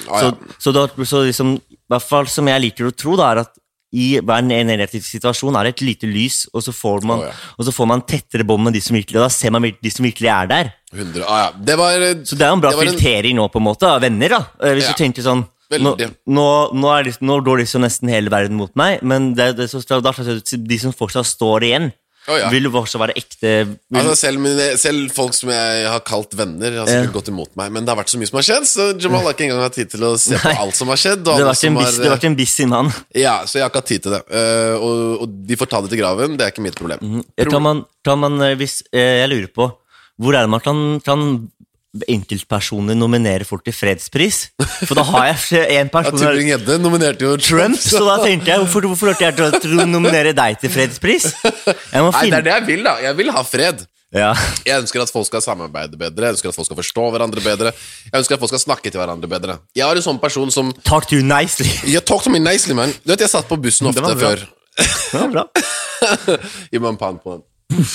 [0.09, 0.31] Ah, Så,
[0.63, 3.53] så, da, så liksom, i hvert fall som jeg liker å tro, da, er at
[3.95, 7.27] i hver en negativ situasjon er det et lite lys, og så får man, oh,
[7.29, 7.35] ja.
[7.55, 10.03] og så får man tettere bånd med de som virkelig Da ser man de som
[10.03, 10.71] virkelig er der.
[10.93, 11.51] 100, ah, ja.
[11.69, 11.93] Det var
[12.27, 13.43] Så det er jo en bra filtering en...
[13.43, 14.29] nå, på en måte, av venner.
[14.35, 14.95] da Eh, Hvis Ja.
[14.95, 15.95] du tenker sånn nå,
[16.27, 19.67] nå, nå, er det, nå går liksom nesten hele verden mot meg, men det, det,
[19.67, 21.89] så, da, de som fortsatt står igjen,
[22.27, 22.47] Å, ja.
[22.51, 23.51] vil jo også være ekte
[23.95, 27.13] Altså selv, mine, selv folk som jeg har kalt venner, har sikkert Ja.
[27.15, 27.71] gått imot meg.
[27.71, 29.77] Men det har vært så mye som har skjedd, så Jamal har ikke engang hatt
[29.79, 31.23] tid til å se på alt som har skjedd.
[31.23, 32.91] Det har vært en bis- det har vært en busy mann.
[33.15, 34.21] Ja, så jeg har ikke hatt tid til det.
[34.27, 36.35] Uh, og, og de får ta det til graven.
[36.37, 37.23] Det er ikke mitt problem.
[37.37, 39.71] Eh, Kan man, kan man eh, hvis, Jeg lurer på
[40.19, 41.23] Hvor er det man kan, kan
[42.07, 44.39] enkeltpersoner nominerer folk til fredspris?
[44.85, 48.61] For da har jeg en person ja, Tybring-Gjedde nominerte jo Trump, så da tenkte jeg
[48.63, 51.29] Hvorfor, hvorfor jeg til å- nominere deg til fredspris?
[51.43, 52.97] Nei, det er det jeg vil, da.
[53.01, 53.85] Jeg vil ha fred.
[54.15, 54.33] ja.
[54.65, 57.73] Jeg ønsker at folk skal samarbeide bedre, jeg ønsker at folk skal forstå hverandre bedre.
[58.11, 59.57] Jeg ønsker at folk skal snakke til hverandre bedre.
[59.75, 61.67] Jeg er en sånn person som Talk to you nicely.
[61.89, 62.93] yeah, Talk to me nicely, man.
[63.03, 64.29] Du vet, Jeg satt på bussen Det ofte var bra.
[64.29, 64.47] før.
[64.77, 65.45] Det var bra.
[66.71, 67.87] Gi meg en pann på den.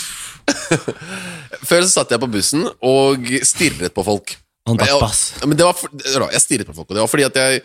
[1.68, 4.36] Før så satt jeg på bussen og stirret på folk.
[4.68, 5.88] Han Jeg- men det var for,
[6.30, 7.62] Jeg stirret på folk, og det var fordi at jeg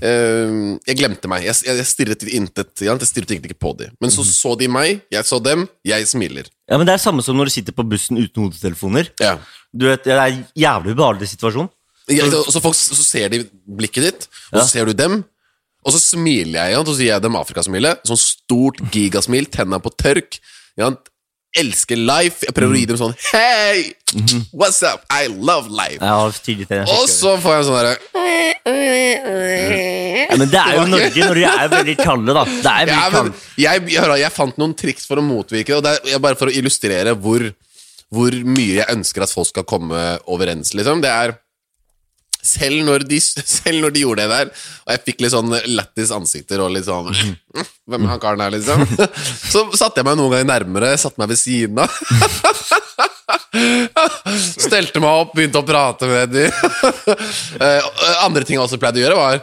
[0.00, 1.42] eh, Jeg glemte meg.
[1.42, 2.70] Jeg, jeg, stirret til intet.
[2.80, 3.90] Jeg stirret egentlig ikke på dem.
[4.00, 6.46] Men så så de meg, jeg så dem, jeg smiler.
[6.70, 9.10] Ja, men Det er samme som når du sitter på bussen uten hodetelefoner.
[9.20, 9.38] Ja.
[9.74, 11.68] Du vet, Det er en jævlig ubehagelig situasjon.
[12.08, 14.62] Ja, så, folk, så ser de blikket ditt, og Ja.
[14.62, 15.24] så ser du dem.
[15.84, 18.02] Og så smiler jeg, og så sier jeg dem Afrikasmilet.
[18.06, 20.38] Sånn stort gigasmil, tenna på tørk.
[20.78, 20.92] Ja,
[21.62, 22.44] elsker life.
[22.46, 23.92] Jeg prøver å gi dem sånn Hei!
[24.54, 25.02] What's up?
[25.12, 25.98] I love life.
[26.00, 27.96] Jeg har tidlig til Og så får jeg sånn derre
[30.26, 32.44] ja, Men det er jo Norge når de er veldig kalde, da.
[32.46, 33.46] Det er ja, veldig men kaldt.
[33.62, 36.12] jeg, jeg, hør da, jeg fant noen triks for å motvirke det, og det er
[36.14, 37.44] jeg- bare for å illustrere hvor,
[38.14, 41.02] hvor mye jeg ønsker at folk skal komme overens, liksom.
[41.04, 41.36] Det er
[42.46, 44.52] selv når, de, selv når de gjorde det der,
[44.86, 48.54] og jeg fikk litt sånn lættis ansikter og litt sånn Hvem er han karen her,
[48.54, 48.82] liksom?
[49.52, 51.90] Så satte jeg meg noen ganger nærmere, satte meg ved siden av.
[54.66, 56.50] Stelte meg opp, begynte å prate med dem.
[57.56, 57.84] Eh,
[58.24, 59.38] Andre ting jeg også pleide å gjøre, var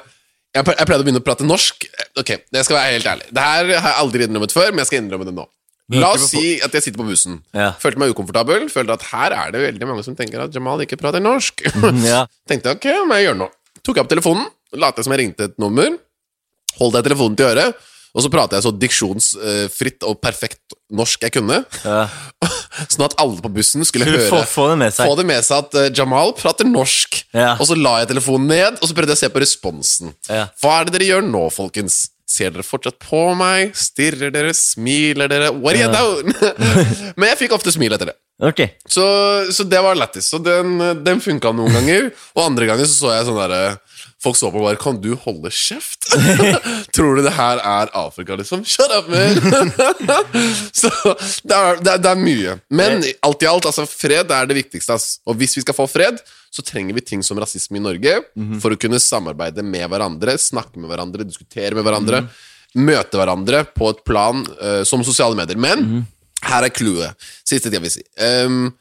[0.54, 1.88] jeg pleide å begynne å prate norsk.
[2.20, 3.30] Ok, jeg skal være helt ærlig.
[3.34, 5.48] Det her har jeg aldri innrømmet før, men jeg skal innrømme det nå.
[5.92, 7.42] La oss si at jeg sitter på bussen.
[7.54, 7.74] Ja.
[7.82, 8.70] Følte meg ukomfortabel.
[8.72, 11.60] Følte at her er det veldig mange som tenker at Jamal ikke prater norsk.
[12.08, 12.24] Ja.
[12.50, 13.52] Tenkte ok, må jeg gjøre noe.
[13.84, 14.46] Tok jeg opp telefonen,
[14.80, 15.92] lot som jeg ringte et nummer.
[16.80, 17.76] Holdt jeg telefonen til øret,
[18.14, 21.60] og så pratet jeg så diksjonsfritt og perfekt norsk jeg kunne.
[21.84, 22.08] Ja.
[22.90, 24.90] Sånn at alle på bussen skulle Skulle høre få- få det.
[24.98, 27.20] Få det med seg at eh, Jamal prater norsk.
[27.60, 30.16] Og så la jeg telefonen ned, og så prøvde jeg å se på responsen.
[30.30, 32.00] Hva er det dere gjør nå, folkens?
[32.34, 33.76] Ser dere fortsatt på meg?
[33.78, 34.56] Stirrer dere?
[34.58, 35.52] Smiler dere?
[35.54, 36.34] What are you down?
[37.18, 38.18] Men jeg fikk ofte smil etter det.
[38.44, 38.64] Ok.
[38.90, 39.06] Så,
[39.54, 40.32] så det var lættis.
[40.34, 42.10] Så den, den funka noen ganger.
[42.34, 43.64] Og andre ganger så så jeg sånn derre
[44.24, 46.08] Folk så på og bare Kan du holde kjeft?
[46.96, 48.64] Tror du det her er Afrika, liksom?
[48.64, 49.74] Shut up, man!
[50.80, 50.92] så
[51.44, 52.56] det er, det, er, det er mye.
[52.72, 54.96] Men alt i alt, altså, fred er det viktigste.
[54.96, 55.18] Ass.
[55.28, 58.20] Og hvis vi skal få fred, så trenger vi ting som rasisme i Norge
[58.62, 62.24] for å kunne samarbeide med hverandre, snakke med hverandre, diskutere med hverandre.
[62.78, 65.58] Møte hverandre på et plan uh, som sosiale medier.
[65.58, 66.04] Men
[66.46, 67.18] her er clouet.
[67.42, 68.06] Siste ting jeg vil si.
[68.22, 68.72] Um,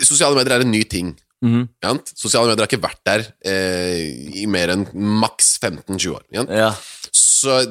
[0.00, 1.14] sosiale medier er en ny ting.
[1.42, 1.98] Mm -hmm.
[2.14, 6.22] Sosiale medier har ikke vært der eh, i mer enn maks 15-20 år.
[6.30, 6.74] Ja.
[7.10, 7.66] Så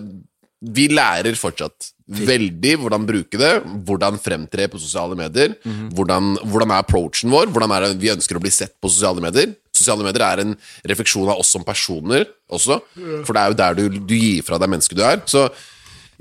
[0.62, 3.52] vi lærer fortsatt veldig hvordan bruke det,
[3.88, 5.56] hvordan fremtre på sosiale medier,
[5.95, 9.24] hvordan, hvordan er approachen vår, hvordan er det vi ønsker å bli sett på sosiale
[9.24, 9.56] medier.
[9.74, 10.54] Sosiale medier er en
[10.91, 12.82] refleksjon av oss som personer også,
[13.26, 15.24] for det er jo der du, du gir fra deg mennesket du er.
[15.26, 15.47] Så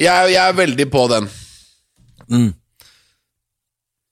[0.00, 1.28] jeg, jeg er veldig på den.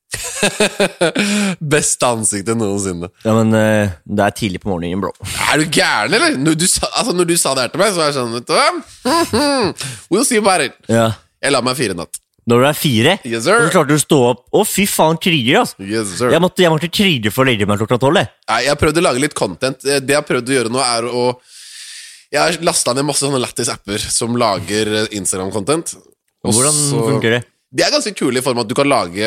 [1.75, 3.09] Beste ansiktet noensinne.
[3.25, 5.13] ja, men eh, det er tidlig på morgenen, bro.
[5.53, 6.37] Er du gæren, eller?
[6.41, 8.33] Når du, sa, altså, når du sa det her til meg, så var jeg sånn
[8.37, 8.69] vet du hva?
[10.13, 10.79] We'll see about it.
[10.91, 11.11] Ja.
[11.45, 12.21] Jeg la meg fire i natt.
[12.49, 13.59] Når du er fire, Yes, sir.
[13.61, 15.85] og så klarte du å stå opp Å, fy faen, kriger, altså.
[15.85, 16.31] Yes, sir.
[16.33, 18.23] Jeg måtte, jeg måtte krige for å legge meg klokka tolv.
[18.23, 18.31] jeg.
[18.49, 19.85] Nei, jeg har prøvd å lage litt content.
[19.85, 21.27] Eh, Det jeg har prøvd å gjøre nå, er å
[22.33, 25.95] Jeg har lasta ned masse sånne lættis apper som lager eh, Instagram-content.
[26.45, 27.43] Og Hvordan så- funker det?
[27.69, 29.27] De er ganske kule i form av at du kan lage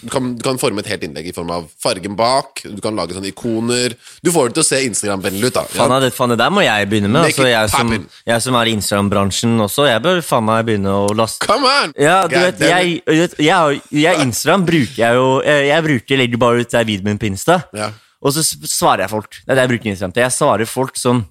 [0.00, 2.62] du kan, du kan forme et helt innlegg i form av fargen bak.
[2.62, 3.96] Du kan lage sånne ikoner.
[4.22, 5.56] Du får det til å se Instagram-vennlig ut.
[5.56, 7.26] da Faen, det, faen, det der må jeg begynne med.
[7.26, 7.90] Altså, jeg, som,
[8.30, 11.96] jeg som er i Instagram-bransjen også, jeg bør faen meg begynne å laste Come on!
[11.98, 16.78] Ja, du vet, jeg, jeg, jeg, Instagram bruker jeg jo Jeg, bruker, legger bare ut
[16.78, 17.90] videoen min på Insta, Ja.
[18.22, 19.34] og så svarer jeg folk.
[19.42, 20.26] Det er det jeg bruker Instagram til.
[20.28, 21.24] Jeg svarer folk som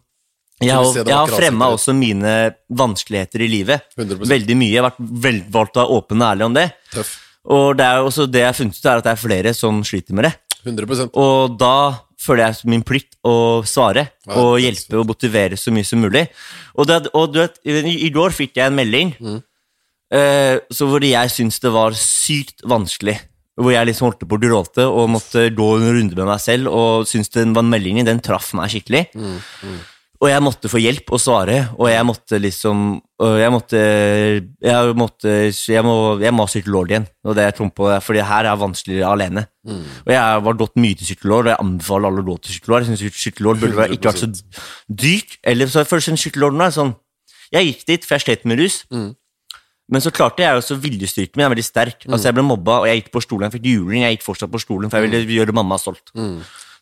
[0.59, 2.33] jeg har, jeg har fremma også mine
[2.69, 3.85] vanskeligheter i livet.
[3.97, 4.27] 100%.
[4.27, 4.73] Veldig mye.
[4.75, 6.67] Jeg har vært valgt å være åpen og ærlig om det.
[6.93, 7.15] Tøff.
[7.49, 9.79] Og det er også det jeg har funnet ut, er at det er flere som
[9.87, 10.33] sliter med det.
[10.65, 11.73] 100 Og da
[12.19, 16.25] føler jeg min plikt å svare Ja, og hjelpe og motivere så mye som mulig.
[16.75, 19.39] Og, det, og du vet, i, går fikk jeg en melding Mm.
[20.11, 23.15] eh, så hvor jeg syntes det var sykt vanskelig.
[23.59, 26.67] Hvor jeg liksom holdt på å gråte og måtte gå en runde med meg selv
[26.71, 29.07] og syntes den var meldingen den traff meg skikkelig.
[29.15, 29.39] Mm,
[30.19, 32.79] Og jeg måtte få hjelp og svare, og jeg måtte liksom
[33.39, 35.35] Jeg måtte Jeg, måtte,
[35.71, 38.49] jeg må, jeg må ha psykolog igjen, og det er jeg tom på, fordi her
[38.51, 39.45] er vanskeligere alene.
[39.67, 39.79] Mm.
[40.03, 42.83] Og jeg har gått mye til psykolog, og jeg anbefaler alle å gå til psykolog.
[42.83, 44.29] Jeg syns psykolog burde være- ikke vært så
[45.05, 45.37] dyrt.
[45.43, 46.93] Eller så føles en psykolog nå er sånn
[47.55, 48.83] Jeg gikk dit, for jeg slet med rus.
[48.91, 49.15] Mm.
[49.89, 52.03] Men så klarte jeg også viljestyrken min er veldig sterk.
[52.11, 53.47] Altså Jeg ble mobba, og jeg gikk på stolen.
[53.49, 56.11] Jeg fikk juling, jeg gikk fortsatt på stolen, for jeg ville gjøre mamma stolt.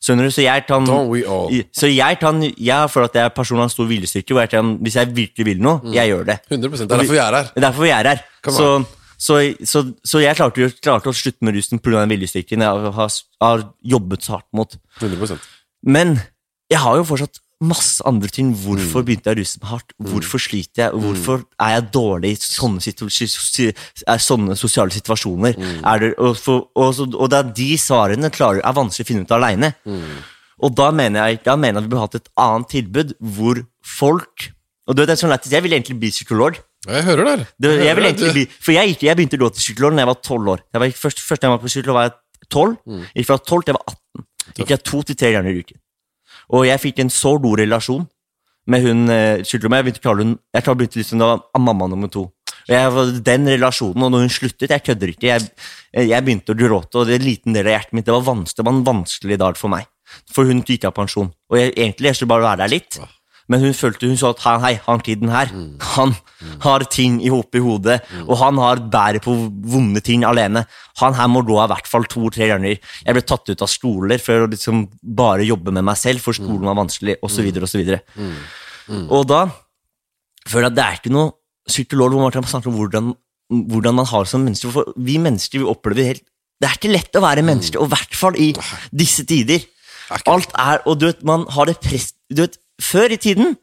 [0.07, 0.31] Skjønner du?
[0.31, 1.63] Så jeg tar Mm.
[1.75, 4.77] Så jeg kan Jeg føler at jeg er personen av stor viljestyrke, hvor jeg kan,
[4.79, 6.37] hvis jeg virkelig vil noe, jeg gjør det.
[6.49, 7.49] 100 Det er derfor vi er her.
[7.51, 8.21] Det er derfor vi er her.
[8.47, 8.67] Så,
[9.17, 11.99] så, så, så jeg klarte, klarte å slutte med rusen pga.
[12.05, 13.09] den viljestyrken jeg har,
[13.41, 14.77] har jobbet så hardt mot.
[15.01, 15.43] 100%
[15.83, 16.19] Men
[16.71, 18.51] jeg har jo fortsatt masse andre ting.
[18.53, 19.05] Hvorfor Mm.
[19.07, 19.93] begynte jeg å ruse meg hardt?
[19.99, 20.91] Hvorfor sliter jeg?
[21.01, 22.81] Hvorfor er jeg dårlig i sånne,
[24.21, 25.55] sånne sosiale situasjoner?
[25.57, 25.81] Mm.
[25.85, 29.09] Er det, og, for, og, så, og det er de svarene klarer, er vanskelig å
[29.11, 29.73] finne ut aleine.
[29.87, 30.19] Mm.
[30.65, 33.63] Og da mener jeg da mener jeg at vi burde hatt et annet tilbud hvor
[33.85, 34.51] folk
[34.87, 36.55] og du vet, det er sånn lett, Jeg vil egentlig bli psykolog.
[36.87, 37.41] Jeg hører der.
[37.59, 39.99] Det, jeg, vil egentlig bli, for jeg, gikk- jeg begynte å gå til psykolog da
[40.05, 40.61] jeg var tolv år.
[40.71, 42.77] Jeg var, først, første gang jeg var på psykolog, var jeg tolv.
[43.17, 44.23] Gikk fra tolv til jeg var 18.
[44.61, 45.81] Gikk jeg to til tre ganger i uken.
[46.53, 48.05] Og jeg fikk en så god relasjon
[48.67, 52.11] med hun eh, meg, Jeg begynte å kalle hun Jeg begynte liksom, var mamma nummer
[52.11, 52.27] to.
[52.67, 55.27] Og jeg Den relasjonen, og når hun sluttet Jeg kødder ikke.
[55.27, 58.27] Jeg, jeg begynte å gråte, og det en liten del av hjertet mitt Det var
[58.27, 59.87] vanskelig, det var en vanskelig dag for meg.
[60.31, 61.31] For hun gikk av pensjon.
[61.51, 62.99] Og jeg, egentlig jeg skulle bare være der litt.
[63.47, 65.51] Men hun følte hun så at han, hei, han tiden her
[65.95, 66.11] Han
[66.65, 69.33] har ting i hopet i hodet, og han har bæret på
[69.71, 70.65] vonde ting alene.
[71.01, 72.75] Han her må gå av i hvert fall to-tre ganger.
[73.05, 76.35] Jeg ble tatt ut av skoler for å liksom bare jobbe med meg selv, for
[76.35, 77.93] skolen var vanskelig, osv., osv.
[79.07, 79.45] Og da
[80.47, 81.33] føler jeg at det er ikke noe
[81.67, 83.09] psykolog hvor man kan snakke om hvordan,
[83.71, 84.71] hvordan man har det som menneske.
[84.75, 86.25] For vi mennesker vi opplever helt
[86.57, 88.51] Det er ikke lett å være menneske, og i hvert fall i
[88.91, 89.65] disse tider.
[90.25, 93.55] Alt er Og du vet, man har det press Du vet, før i tiden,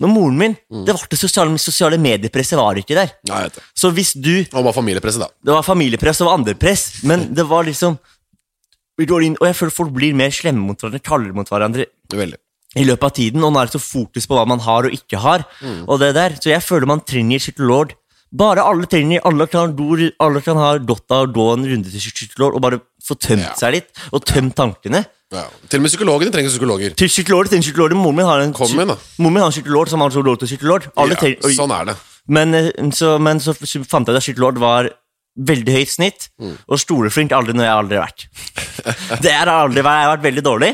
[0.00, 0.52] når moren min
[0.86, 3.10] Det var det sosiale, sosiale mediepresset var ikke der.
[3.26, 3.64] Ja, jeg vet det.
[3.74, 5.28] Så hvis du Og var familiepresset, da.
[5.44, 7.98] Det var familiepress og andre press, men det var liksom
[9.00, 12.38] inn, Og jeg føler folk blir mer slemme mot hverandre, kaldere mot hverandre Veldig.
[12.76, 14.92] i løpet av tiden, og nå er det så fokus på hva man har og
[14.94, 15.46] ikke har.
[15.88, 17.94] Og det der, Så jeg føler man trenger psykolog.
[18.30, 19.74] Bare alle trenger, alle kan,
[20.20, 23.42] alle kan ha godt av å gå en runde til psykolog og bare få tømt
[23.44, 23.54] Ja.
[23.58, 25.04] seg litt, og tømt tankene.
[25.32, 25.44] Ja.
[25.70, 26.94] Til og med psykologene trenger psykologer.
[26.98, 28.96] Til psykologer, til en psykolog, Moren min har en, Kom igjen, da.
[29.18, 30.88] moren min har en psykolog som har lov til psykolog.
[30.96, 31.96] Ja, trenger, sånn er det.
[32.26, 34.90] men, eh, så, men så fant jeg ut at psykolog var
[35.38, 36.28] veldig høyt snitt.
[36.40, 36.56] Mm.
[36.68, 38.26] Og stoleflink aldri når jeg aldri har vært.
[39.24, 40.72] det har aldri vært, jeg har vært veldig dårlig.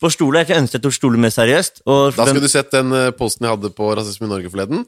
[0.00, 1.80] For stole, jeg ønsket jeg tok stole mer seriøst.
[1.86, 4.84] Da den- skulle du sett den eh, posten jeg hadde på Rasisme i Norge forleden.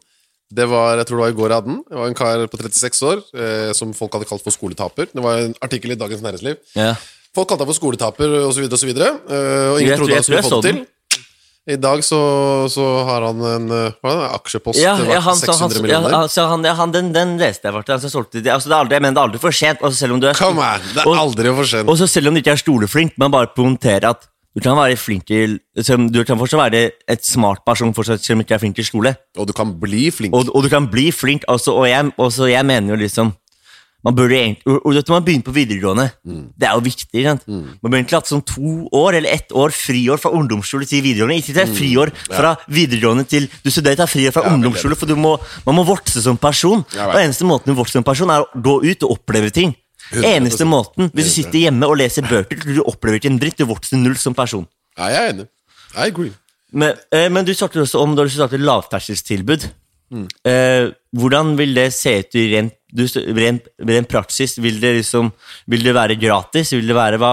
[0.54, 1.78] Det var, jeg tror det var i går jeg hadde den.
[1.90, 5.08] Det var en kar på 36 år eh, som folk hadde kalt for skoletaper.
[5.10, 6.58] Det var en artikkel i Dagens Næringsliv.
[6.78, 6.94] ja.
[7.36, 10.24] Folk kalte ham for skoletaper osv., og, så videre, eh, og ingen Jeg trodde han
[10.24, 10.86] skulle få det til.
[11.66, 12.20] I dag så,
[12.70, 15.82] så har han en eh, hva er det, aksjepost Ja, ja, han, 600 han, ja,
[15.82, 16.14] millioner.
[16.22, 17.92] altså, han, han, den, den leste jeg faktisk.
[17.92, 19.82] Altså, altså, det er aldri, jeg mener det er aldri for sent.
[19.82, 20.86] Altså, selv om du er, Come on!
[20.94, 21.90] Det er aldri for sent.
[21.90, 24.24] Og så selv om du ikke er stoleflink, men bare poengtere at
[24.56, 28.40] du kan være flink til Du kan fortsatt være et smart person fortsatt, selv om
[28.40, 29.14] du ikke er flink til skole.
[29.36, 30.34] Og du kan bli flink.
[30.34, 33.34] Og, og du kan bli flink, altså, og, jeg, også, jeg mener jo liksom
[34.06, 36.04] man burde egentlig, og, og man begynner på videregående.
[36.54, 37.22] Det er jo viktig.
[37.24, 37.42] Sant?
[37.42, 37.46] sant?
[37.82, 41.40] Man burde egentlig hatt sånn to år eller ett år friår fra ungdomsskole til videregående.
[41.42, 45.10] Ikke det er friår fra videregående til Du studerer tar friår fra Ja, ungdomsskole, for
[45.10, 45.34] du må,
[45.66, 46.84] man må vokse som person.
[46.94, 49.74] Ja, og eneste måten du vokser som person, er å gå ut og oppleve ting.
[50.12, 50.24] 100%.
[50.36, 53.58] Eneste måten, Hvis du sitter hjemme og leser bøker, du opplever ikke en dritt.
[53.58, 54.66] Du vokser null som person.
[54.98, 55.48] Ja, jeg er enig.
[55.96, 56.32] I agree.
[56.72, 59.66] Men, eh, men du snakket også om da du startet lavterskeltilbud.
[60.14, 60.26] Mm.
[60.46, 64.56] Eh, hvordan vil det se ut i rent, du, rent, rent praksis?
[64.62, 65.32] Vil det liksom
[65.66, 66.70] Vil det være gratis?
[66.76, 67.32] Vil det være hva,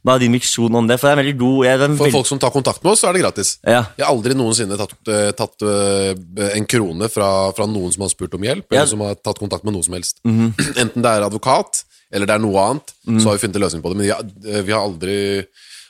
[0.00, 0.96] hva er din miksjon om det?
[1.00, 3.10] For det er veldig god jeg, det For folk som tar kontakt med oss, så
[3.10, 3.58] er det gratis.
[3.66, 3.82] Ja.
[3.98, 6.14] Jeg har aldri noensinne tatt, eh, tatt eh,
[6.56, 8.78] en krone fra, fra noen som har spurt om hjelp, Ja.
[8.80, 10.20] eller som har tatt kontakt med noe som helst.
[10.24, 13.82] Enten det er advokat, eller det er noe annet, så har vi funnet en løsning
[13.84, 13.96] på det.
[14.00, 15.16] Men jeg, eh, vi har aldri,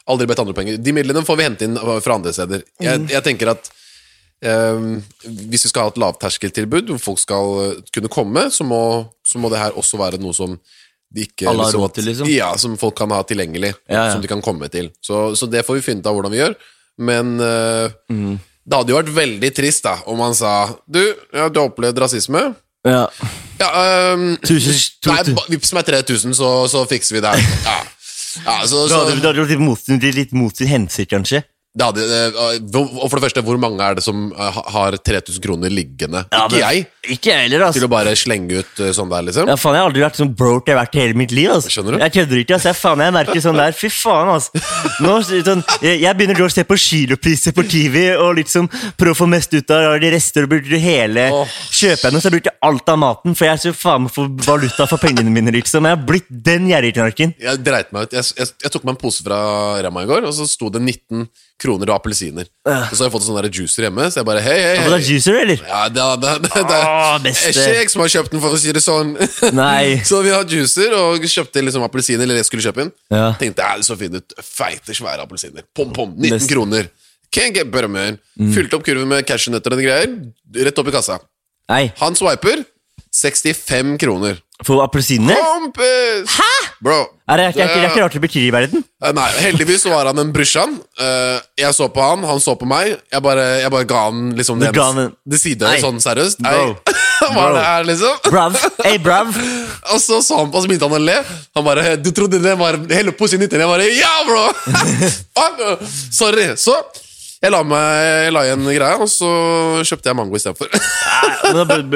[0.08, 0.78] aldri bedt andre penger.
[0.78, 2.62] De midlene får vi hente inn fra andre steder.
[2.80, 3.68] Jeg, jeg tenker at
[4.46, 4.80] eh,
[5.50, 8.80] hvis vi skal ha et lavterskeltilbud hvor folk skal eh, kunne komme, så må,
[9.26, 10.56] så må det her også være noe som
[11.16, 12.28] de ikke Alle har liksom råd til, liksom?
[12.34, 13.74] Ja, som folk kan ha tilgjengelig.
[13.86, 14.12] Ja, ja.
[14.16, 14.90] Som de kan komme til.
[15.04, 16.56] Så, så det får vi finne ut av hvordan vi gjør.
[17.06, 18.38] Men eh, Mm.
[18.66, 20.52] det hadde jo vært veldig trist da om man sa
[20.88, 20.98] Du,
[21.32, 22.42] ja, du har opplevd rasisme.
[22.86, 23.02] Ja.
[23.56, 23.68] Ja,
[24.14, 27.52] um, Tusen, to, Nei, vips meg 3000, så, så fikser vi det her.
[27.64, 27.76] Ja.
[28.44, 31.40] Ja, så, da så, hadde du litt mot, sin- litt mot sin hensikt, kanskje?
[31.76, 35.42] det hadde, eh, og for det første, hvor mange er det som eh, har 3000
[35.44, 36.22] kroner liggende?
[36.32, 36.86] Ja, ikke men- jeg.
[37.06, 37.78] Ikke jeg heller, altså.
[37.78, 39.46] Til å bare slenge ut eh, sånn der, liksom.
[39.46, 41.50] Ja, faen, Jeg har aldri vært sånn broke jeg har vært i hele mitt liv.
[41.52, 41.70] Altså.
[41.70, 41.98] Skjønner du?
[42.02, 42.56] Jeg kødder ikke.
[42.56, 42.70] altså.
[42.72, 44.62] Jeg, faen, jeg merker sånn der, Fy faen, altså.
[45.04, 49.20] Nå, sånn, jeg, jeg begynner å se på kilopriser på TV og liksom prøve å
[49.20, 50.48] få mest ut av de rester.
[50.48, 51.44] og bruker hele Oh.
[51.76, 54.28] Kjøper jeg noe, så jeg bruker alt av maten, for jeg ser faen meg for
[54.46, 55.52] valuta for pengene mine.
[55.54, 55.86] liksom.
[55.86, 57.34] Jeg har blitt den gjerrigknarken.
[57.42, 58.16] Jeg dreit meg ut.
[58.18, 59.38] Jeg, jeg, jeg tok meg en pose fra
[59.86, 61.26] Rema i går, og så sto det 19
[61.62, 62.48] kroner og appelsiner.
[62.66, 64.92] Og så har jeg fått sånne der juicer hjemme, så jeg bare hei, hei, Har
[64.92, 65.06] du hei.
[65.14, 65.62] juicer, eller?
[65.64, 68.60] Ja, det, det, det, det, Åh, er ikke jeg som har kjøpt den, for å
[68.60, 69.14] si det sånn.
[69.62, 70.02] Nei.
[70.04, 72.92] så vi har juicer, og kjøpte liksom appelsiner, eller jeg skulle kjøpe inn.
[73.14, 73.30] Ja.
[73.40, 74.36] Tenkte jeg, det så fint ut.
[74.44, 75.64] Feite, svære appelsiner.
[75.76, 76.12] Pom, pom.
[76.18, 76.52] 19 Best.
[76.52, 76.90] kroner.
[77.32, 78.20] Can't get better, man.
[78.38, 78.52] Mm.
[78.54, 80.12] Fylte opp kurven med cashewnøtter og greier.
[80.66, 81.18] Rett opp i kassa.
[81.68, 82.64] Nei, Han swiper.
[83.16, 84.42] 65 kroner.
[84.64, 85.34] for appelsinene?
[85.36, 86.30] Kompis!
[86.36, 86.52] Hæ?!
[86.80, 86.96] Bro.
[87.28, 88.84] Er det, er, det, er, det er ikke rart det betyr i verden?
[89.04, 90.74] Eh, Nei, heldigvis så var han en brysjan.
[91.00, 92.94] Eh, jeg så på han, han så på meg.
[93.12, 96.40] Jeg bare, jeg bare ga han liksom det, det side, sånn seriøst.
[96.44, 96.76] Bro.
[97.32, 98.18] Hva er det her, liksom?
[98.28, 98.58] Brav.
[98.84, 99.32] Hey, brav.
[99.92, 101.16] Og så, så han på, og så begynte han å le.
[101.56, 104.50] Han bare 'Du trodde det var hele posen 19?' Jeg bare 'Ja, bro!'
[106.20, 106.48] Sorry.
[106.58, 106.74] Så
[107.42, 109.28] jeg la, meg, la igjen greia, og så
[109.84, 110.70] kjøpte jeg mango istedenfor.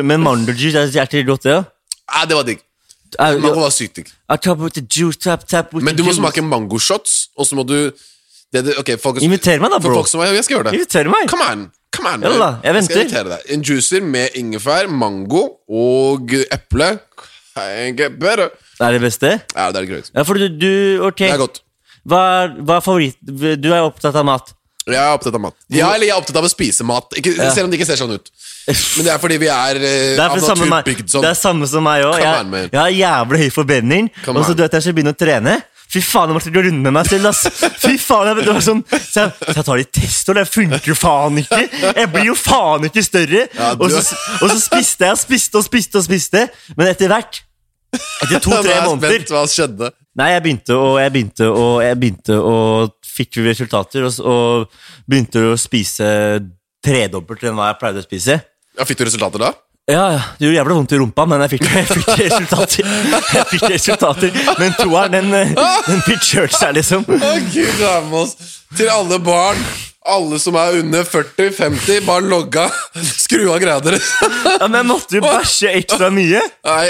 [0.02, 1.54] Men, mandeljuice er er ikke godt, det?
[1.56, 1.62] ja?
[2.10, 2.62] Nei, det var digg.
[3.18, 4.12] Mango var sykt digg.
[5.82, 7.76] Men du må smake mangoshots, og så må du
[8.50, 9.92] det, det, okay, folk, Inviter meg da, bro.
[10.00, 10.78] folk som, jeg skal gjøre det.
[10.80, 11.28] Inviter meg.
[11.30, 11.68] Come on!
[11.94, 12.30] Come on Ja
[12.64, 13.00] jeg venter.
[13.02, 13.46] jeg skal deg.
[13.54, 16.90] En juicer med ingefær, mango og eple.
[18.78, 19.30] Det er det beste?
[19.56, 20.10] Ja, det er det greit.
[20.14, 21.18] Ja, for du, du ok.
[21.18, 21.62] Det er godt.
[22.08, 23.18] Hva, er- hva er favoritt?
[23.22, 24.54] Du er opptatt av mat.
[24.96, 25.56] Jeg er opptatt av mat.
[25.72, 27.12] Ja, eller jeg er opptatt av å spise mat.
[27.16, 27.50] Ikke, Ja.
[27.54, 28.30] Selv om det ikke ser sånn ut.
[28.70, 31.24] Men det er fordi vi er uh, Det er, av natur bygd sånn.
[31.24, 32.20] det er samme som meg òg.
[32.20, 34.10] Jeg, jeg har jævlig høy forbrenning.
[34.30, 35.60] Og så du vet jeg skal begynne å trene.
[35.90, 37.26] Fy faen, jeg måtte gå rundt med meg selv.
[37.32, 37.40] ass
[37.82, 40.92] Fy faen, jeg, det var sånn Så jeg, så jeg tar litt testo, det funker
[40.92, 41.62] jo faen ikke.
[41.88, 43.46] Jeg blir jo faen ikke større.
[43.58, 46.44] Ja, og, så, og så spiste jeg og spiste og spiste og spiste.
[46.78, 47.40] Men etter hvert,
[47.96, 49.90] etter to-tre er måneder hva skjedde.
[50.20, 52.54] Nei, jeg begynte å Jeg begynte å Jeg begynte å
[53.10, 56.06] Fikk vi resultater, og, og begynte å spise
[56.84, 58.38] tredobbelt enn hva jeg pleide å spise.
[58.78, 59.50] Ja, Fikk du resultater da?
[59.90, 62.90] Ja, ja, det gjorde jævlig vondt i rumpa, men jeg fikk, jeg fikk resultater.
[63.34, 65.56] Jeg fikk resultater Men toeren, den,
[65.88, 67.06] den fikk kjørt seg, liksom.
[67.10, 68.36] Å, Gud Ramos.
[68.78, 69.58] Til alle barn,
[70.08, 72.66] alle som er under 40-50, bare logga.
[73.24, 74.06] Skru av greia deres.
[74.46, 76.40] Ja, men jeg måtte jo bæsje ekstra mye.
[76.64, 76.84] Nei,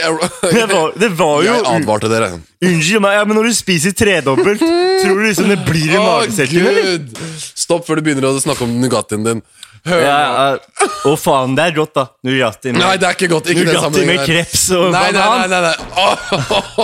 [0.45, 2.31] Det jeg, var, det var jo jeg advarte dere.
[2.61, 7.11] Unnskyld meg, ja, men når du spiser tredobbelt, tror du liksom det blir i magesekken.
[7.41, 9.43] Stopp før du begynner å snakke om Nugattien din.
[9.89, 10.87] Ja, ja.
[11.09, 12.03] Å, faen, det er rått, da.
[12.27, 13.47] Nugatti med, Nei, det er ikke godt.
[13.53, 15.87] Ikke Nugatti med kreps og Nei, nei, nei, nei, nei.
[16.03, 16.25] Åh,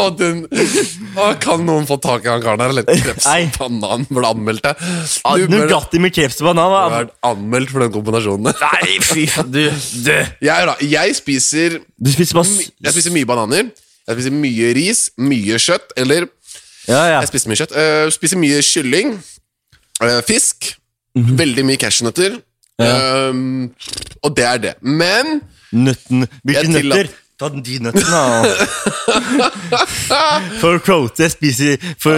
[0.00, 0.38] åh, den,
[1.20, 2.72] åh, Kan noen få tak i han karen her?
[2.72, 4.06] Eller kreps og banan?
[4.08, 4.70] Burde anmeldt.
[4.70, 6.70] Ah, Du Nugatti med kreps og banan.
[6.72, 8.52] Du har vært anmeldt for den kombinasjonen.
[8.64, 9.26] Nei, fy.
[9.44, 9.60] Du,
[10.06, 10.14] du.
[10.48, 12.48] Jeg, da, jeg spiser Du spiser bare
[12.88, 13.68] Jeg spiser mye bananer.
[14.06, 16.28] Jeg spiser mye ris, mye kjøtt, eller
[16.86, 17.20] Ja, ja.
[17.20, 17.72] Jeg spiser mye kjøtt.
[17.76, 19.16] Uh, spiser mye kylling,
[19.96, 20.74] Uh, fisk,
[21.16, 22.34] veldig mye cashewnøtter.
[22.78, 23.32] Eh,
[24.22, 24.74] og det er det.
[24.82, 25.38] Men
[25.76, 26.26] Nøtten.
[26.46, 27.14] Hvilke nøtter?
[27.36, 28.54] Ta de nøttene, da.
[30.62, 31.20] For quote.
[31.20, 32.16] Jeg spiser for,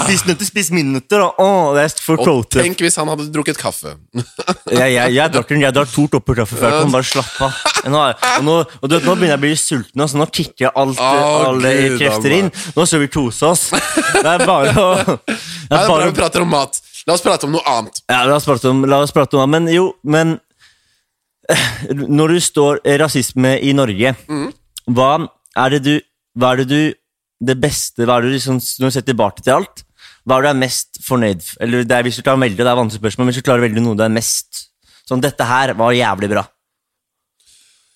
[0.00, 1.28] Spis nøtter, spis mine nøtter, da.
[1.38, 2.32] Å, det er for Ah.
[2.32, 3.94] og tenk hvis han hadde drukket kaffe.
[4.66, 6.72] Jeg, jeg, jeg drakk jeg drakk to topper kaffe før.
[6.72, 6.94] Jeg kom.
[6.96, 7.60] bare slapp av.
[7.86, 10.98] Nå, og nå, og du nå begynner jeg å bli sulten, så nå kicker alt,
[10.98, 12.50] oh, alle Gud, krefter inn.
[12.74, 13.68] Nå skal vi kose oss.
[13.70, 15.38] Det er bare å det
[15.70, 16.80] er det er bra vi prater om mat.
[17.06, 18.00] La oss prate om noe annet.
[18.10, 20.38] ja, la oss prate om oss prate om Men jo, men
[22.18, 24.48] Når du står rasisme i Norge, Mm.
[24.90, 25.94] hva er det du
[26.36, 26.94] Hva er det du
[27.46, 29.84] Det beste Hva er det du liksom Når du ser tilbake til alt,
[30.26, 32.66] hva er det du er mest fornøyd Eller det er, hvis du klarer veldig, det
[32.66, 34.64] er vanskelig spørsmål, men hvis du klarer veldig noe du er mest
[35.06, 36.42] Sånn, dette her var jævlig bra.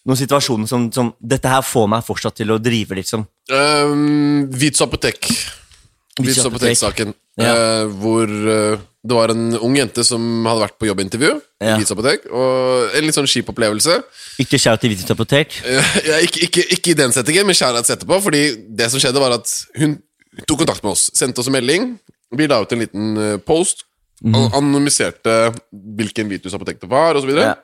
[0.06, 3.24] Noen situasjoner som, som Dette her får meg fortsatt til å drive, liksom.
[3.50, 5.18] Um, Vits apotek.
[5.26, 7.10] Vits Vits apotek-saken.
[7.42, 7.50] Ja.
[7.50, 11.30] Uh, hvor eh, det var en ung jente som hadde vært på jobbintervju
[11.64, 11.78] Ja.
[11.80, 12.26] i apotek.
[12.28, 13.94] Og en litt sånn kjip opplevelse.
[14.42, 15.56] Ikke shout til Vitis Apotek.
[16.10, 18.20] Ja, ikke, ikke, ikke i den settingen, men shoutouts etterpå.
[18.26, 18.42] Fordi
[18.76, 19.48] det som skjedde, var at
[19.80, 19.96] hun
[20.44, 21.06] tok kontakt med oss.
[21.16, 21.94] Sendte oss en melding.
[22.36, 23.86] Vi la ut en liten eh, post.
[24.20, 25.32] Og anonymiserte
[25.72, 27.30] hvilken Vitus apotek det var, osv.
[27.40, 27.54] Ja.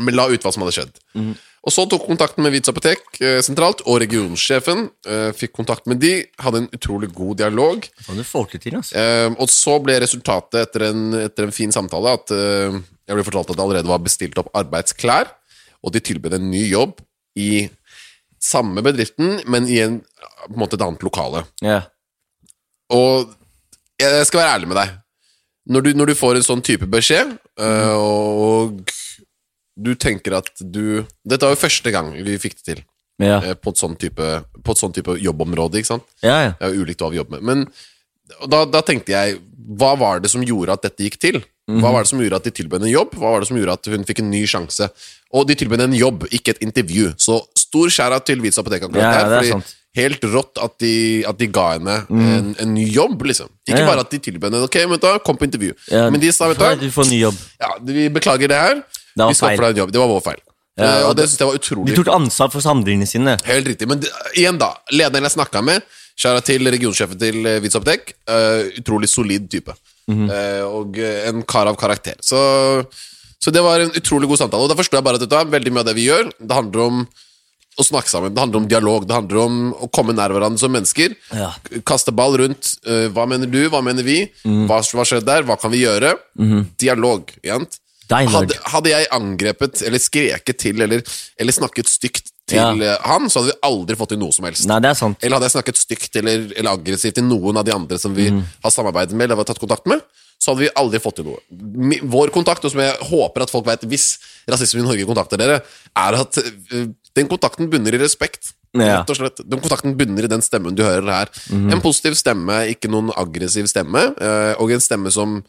[0.00, 1.00] Men la ut hva som hadde skjedd.
[1.60, 6.00] Og så tok kontakten med Vits apotek eh, sentralt, og regionsjefen eh, fikk kontakt med
[6.00, 7.84] de, hadde en utrolig god dialog.
[8.06, 8.96] Det du får det til, altså.
[8.96, 13.26] Eh, og så ble resultatet etter en, etter en fin samtale at eh, jeg ble
[13.26, 15.34] fortalt at det allerede var bestilt opp arbeidsklær,
[15.84, 17.04] og de tilbød en ny jobb
[17.40, 17.68] i
[18.40, 20.00] samme bedriften, men i en,
[20.46, 21.44] på en måte et annet lokale.
[21.64, 21.82] Ja.
[22.96, 23.34] Og
[24.00, 24.96] jeg skal være ærlig med deg.
[25.70, 28.80] Når du, når du får en sånn type beskjed, øh, og
[29.82, 32.82] du tenker at du Dette var jo første gang vi fikk det til
[33.20, 33.38] Ja.
[33.44, 34.26] eh, på et sånn type,
[34.64, 35.80] på et sånn type jobbområde.
[35.80, 36.04] ikke sant?
[36.22, 36.52] ja, ja.
[36.60, 37.48] Det er jo ulikt hva vi jobber med.
[37.50, 39.40] Men da, da tenkte jeg
[39.80, 41.40] Hva var det som gjorde at dette gikk til?
[41.70, 43.12] Hva var det som gjorde at de tilbød en jobb?
[43.14, 44.88] Hva var det som gjorde at hun fikk en ny sjanse?
[45.38, 47.12] Og de tilbød en jobb, ikke et intervju.
[47.22, 49.76] Så stor skjæra til Vits apotek akkurat Ja, ja, det er fordi sant.
[49.94, 50.90] Helt rått at de,
[51.30, 53.46] at de ga henne en, en ny jobb, liksom.
[53.68, 53.90] Ikke Ja, ja.
[53.92, 55.72] bare at de tilbød henne Ok, men da, kom på intervju.
[55.94, 57.38] Ja, Men de sa, vet du hva, Du får ny jobb.
[57.62, 58.82] ja, vi beklager det her.
[59.16, 59.92] Det var vi skaffer deg en jobb.
[59.92, 60.40] Det var vår feil.
[60.40, 60.46] Ja,
[60.80, 61.90] Eh, og og det syns jeg var utrolig.
[61.90, 63.36] De tok ansvar for handlingene sine.
[63.44, 63.88] Helt riktig.
[63.90, 64.08] Men det,
[64.38, 64.70] igjen, da.
[64.94, 65.82] Lederen jeg snakka med,
[66.16, 69.74] skjæra til regionsjefen til Vidsopptek, Vits Apotek, eh, utrolig solid type.
[70.08, 72.14] Eh, og eh, en kar av karakter.
[72.24, 72.38] Så,
[73.38, 74.62] så det var en utrolig god samtale.
[74.64, 76.56] Og da forstår jeg bare at dette, er veldig mye av det vi gjør, det
[76.56, 77.02] handler om
[77.80, 78.32] å snakke sammen.
[78.34, 79.04] Det handler om dialog.
[79.08, 81.14] Det handler om å komme nær hverandre som mennesker.
[81.36, 81.52] Ja.
[81.86, 82.74] Kaste ball rundt.
[82.86, 83.60] eh, hva mener du?
[83.70, 84.22] Hva mener vi?
[84.44, 85.42] Hva, hva skjedde der?
[85.48, 86.16] Hva kan vi gjøre?
[86.80, 87.30] Dialog.
[87.44, 87.68] Igjen.
[88.10, 91.02] Hadde, hadde jeg angrepet eller skreket til eller,
[91.38, 92.72] eller snakket stygt til Ja.
[92.74, 94.66] eh, han, så hadde vi aldri fått til noe som helst.
[94.66, 95.18] Nei, det er sant.
[95.22, 98.26] Eller hadde jeg snakket stygt eller, eller aggressivt til noen av de andre som vi
[98.30, 100.02] har samarbeidet med, eller har tatt kontakt med,
[100.40, 101.38] så hadde vi aldri fått til noe.
[102.10, 104.06] Vår kontakt, og som jeg håper at folk vet hvis
[104.50, 105.60] Rasismen i Norge kontakter dere,
[105.94, 108.54] er at eh, den kontakten bunner i respekt.
[108.74, 109.00] Ja.
[109.02, 109.40] Rett og slett.
[109.50, 111.30] Den kontakten bunner i den stemmen du hører her.
[111.50, 115.40] En positiv stemme, ikke noen aggressiv stemme, eh, og en stemme som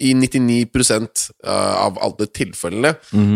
[0.00, 2.94] i 99% av alle tilfellene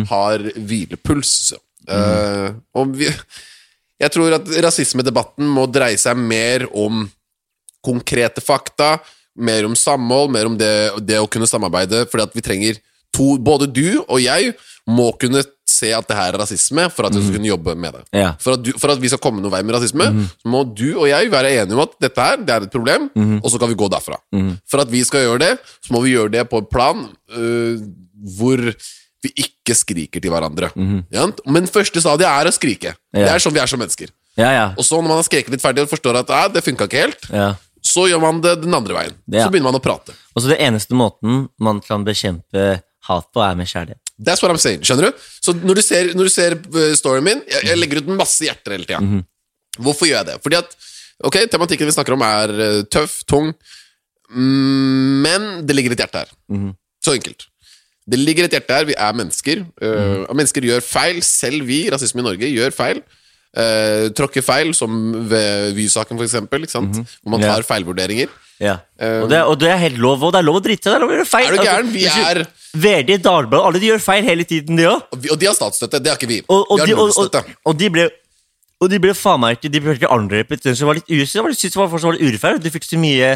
[0.08, 1.52] har hvilepuls.
[1.88, 3.10] Eh, og vi,
[4.00, 7.04] jeg tror at rasismedebatten må dreie seg mer om
[7.84, 8.96] konkrete fakta,
[9.34, 12.80] mer om samhold, mer om det, det å kunne samarbeide, fordi at vi trenger
[13.14, 14.54] to Både du og jeg
[14.90, 15.40] må kunne
[15.74, 18.02] se at det her er rasisme, for at vi skal kunne jobbe med det.
[18.20, 18.32] Ja.
[18.40, 20.90] For, at du, for at vi skal komme noen vei med rasisme, så må du
[20.92, 23.08] og jeg være enige om at dette her det er et problem,
[23.40, 24.18] og så kan vi gå derfra.
[24.70, 25.54] For at vi skal gjøre det,
[25.86, 27.80] så må vi gjøre det på en plan uh,
[28.36, 28.60] hvor
[29.24, 30.68] vi ikke skriker til hverandre.
[31.14, 31.26] Ja?
[31.48, 32.94] Men første stadiet er å skrike.
[33.14, 34.12] Det er sånn vi er som mennesker.
[34.36, 34.64] Ja, ja.
[34.76, 37.28] Og så når man har skreket litt ferdig og forstår at det funka ikke helt,
[37.32, 37.52] ja.
[37.86, 39.16] så gjør man det den andre veien.
[39.30, 39.46] Ja.
[39.46, 40.12] Så begynner man å prate.
[40.34, 44.00] Og så det eneste måten man kan bekjempe hat på, er med kjærlighet.
[44.24, 44.84] That's what I'm saying.
[44.86, 45.22] Skjønner du?
[45.42, 48.44] Så når du ser, når du ser uh, storyen min Jeg, jeg legger ut masse
[48.46, 49.00] hjerter hele tida.
[49.82, 50.36] Hvorfor gjør jeg det?
[50.44, 50.76] Fordi at
[51.24, 53.52] Ok, tematikken vi snakker om, er uh, tøff, tung,
[54.34, 56.32] mm, men det ligger et hjerte her.
[57.04, 57.46] Så enkelt.
[58.10, 58.88] Det ligger et hjerte her.
[58.88, 59.62] Vi er mennesker.
[59.82, 61.22] uh, og mennesker gjør feil.
[61.24, 63.02] Selv vi, rasisme i Norge, gjør feil.
[63.54, 64.90] Uh, tråkker feil, som
[65.30, 66.66] ved Vy-saken, for eksempel.
[66.66, 66.98] Ikke sant?
[67.22, 67.68] Hvor man tar yeah.
[67.68, 68.34] feilvurderinger.
[68.64, 68.78] Ja.
[69.20, 70.94] Og, det, og det er helt lov, og det er lov å drite seg.
[70.94, 71.46] Det er lov å gjøre feil.
[71.50, 71.92] Er du gæren?
[71.92, 72.44] Vi Altså, er
[72.74, 75.02] VD, Dagbladet, alle de gjør feil hele tiden, de òg.
[75.14, 76.40] Og de har statsstøtte, det har ikke vi.
[76.48, 78.10] Og, og, vi de, har og, de ble
[78.82, 80.66] og de ble faen meg ikke De ble ikke angrepet.
[80.76, 82.64] Som var litt us- jeg syntes det var, fortsatt litt urettferdig.
[82.64, 83.34] De fikk så mye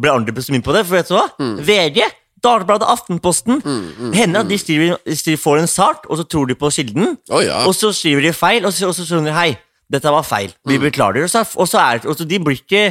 [0.00, 0.84] ble angrepet så mye på det.
[0.86, 1.26] For vet du hva?
[1.40, 1.56] Mm.
[1.66, 2.00] VG,
[2.44, 3.60] Dagbladet, Aftenposten
[4.14, 7.14] Henne de skriver, de får en sak, og så tror de på kilden.
[7.32, 7.62] Oh, ja.
[7.68, 9.50] Og så skriver de feil, og så, og så skjønner de Hei,
[9.90, 10.52] dette var feil.
[10.64, 10.72] Mm.
[10.72, 11.24] Vi beklager.
[11.24, 12.84] Og så, og så er og så de blir ikke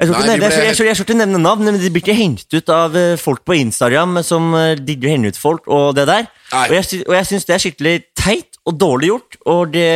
[0.00, 2.02] jeg ikke Nei, ikke, ble- jeg, skal, jeg skal ikke nevne navn, men de blir
[2.02, 5.70] ikke hengt ut av eh, folk på Instagram som eh, digger å henge ut folk
[5.70, 6.26] og det der.
[6.50, 6.64] Nei.
[6.66, 9.38] Og jeg, og jeg syns det er skikkelig teit og dårlig gjort.
[9.54, 9.86] Og det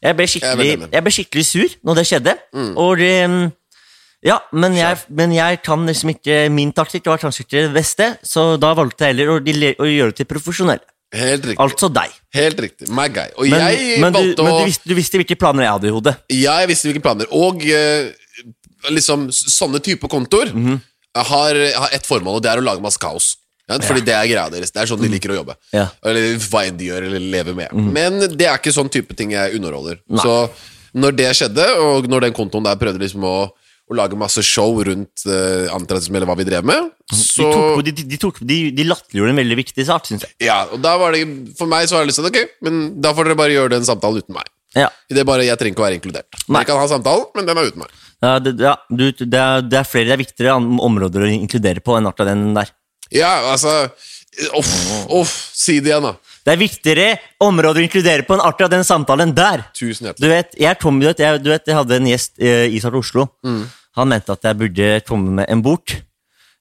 [0.00, 2.36] Jeg ble Jeg ble skikkelig sur når det skjedde.
[2.74, 3.48] Og det mm,
[4.26, 8.16] Ja, men jeg, men jeg kan liksom ikke Min taktikk var kanskje ikke det beste,
[8.26, 10.84] så da valgte jeg heller å, å gjøre det til profesjonelle.
[11.10, 11.58] Helt riktig.
[11.58, 12.12] Altså deg.
[12.34, 12.88] Helt riktig.
[12.94, 13.30] My guy.
[13.34, 15.88] Og Men, jeg men, du, å men du, visste, du visste hvilke planer jeg hadde
[15.88, 16.12] i hodet.
[16.30, 17.26] Ja, jeg visste hvilke planer.
[17.34, 18.12] Og eh,
[18.88, 20.80] liksom sånne type kontoer Mhm.
[21.16, 23.36] har, har ett formål, og det er å lage masse kaos.
[23.68, 24.72] Ja, fordi det er greia deres.
[24.74, 25.54] Det er sånn de liker å jobbe.
[25.54, 25.78] Mhm.
[25.78, 25.84] Ja.
[25.86, 26.10] Mhm.
[26.10, 27.72] Eller hva enn de gjør, eller lever med.
[27.72, 29.98] Men det er ikke sånn type ting jeg underholder.
[30.18, 30.50] Så
[30.94, 33.50] når det skjedde, og når den kontoen der prøvde liksom å,
[33.90, 37.84] å lage masse show rundt uh, antirasisme, eller hva vi drev med, De, så tok,
[37.84, 40.30] de, de, de, tok, de, de latterliggjorde en veldig viktig sak, syns jeg.
[40.46, 41.24] Ja, og da var det
[41.58, 43.82] For meg så var det litt sånn, ok, men da får dere bare gjøre den
[43.86, 44.46] samtalen uten meg.
[44.78, 44.88] Ja.
[45.10, 46.40] Det er bare, Jeg trenger ikke å være inkludert.
[46.46, 46.62] Nei.
[46.62, 47.94] Jeg kan ha samtalen, men den er uten meg.
[48.20, 51.82] Ja, det, ja, du, det, er, det er flere det er viktigere områder å inkludere
[51.82, 52.72] på enn akkurat den der.
[53.10, 53.88] Ja, altså
[54.54, 54.68] Uff,
[55.10, 56.12] uff, si det igjen, da.
[56.46, 57.06] Det er viktigere
[57.42, 59.64] områder å inkludere på enn akkurat den samtalen der.
[59.76, 60.30] Tusen Du hjertelig.
[60.30, 63.26] vet, jeg, er du, vet, jeg, du vet, jeg hadde en gjest eh, i Oslo.
[63.44, 63.64] Mm.
[63.98, 65.96] Han mente at jeg burde komme med en bok.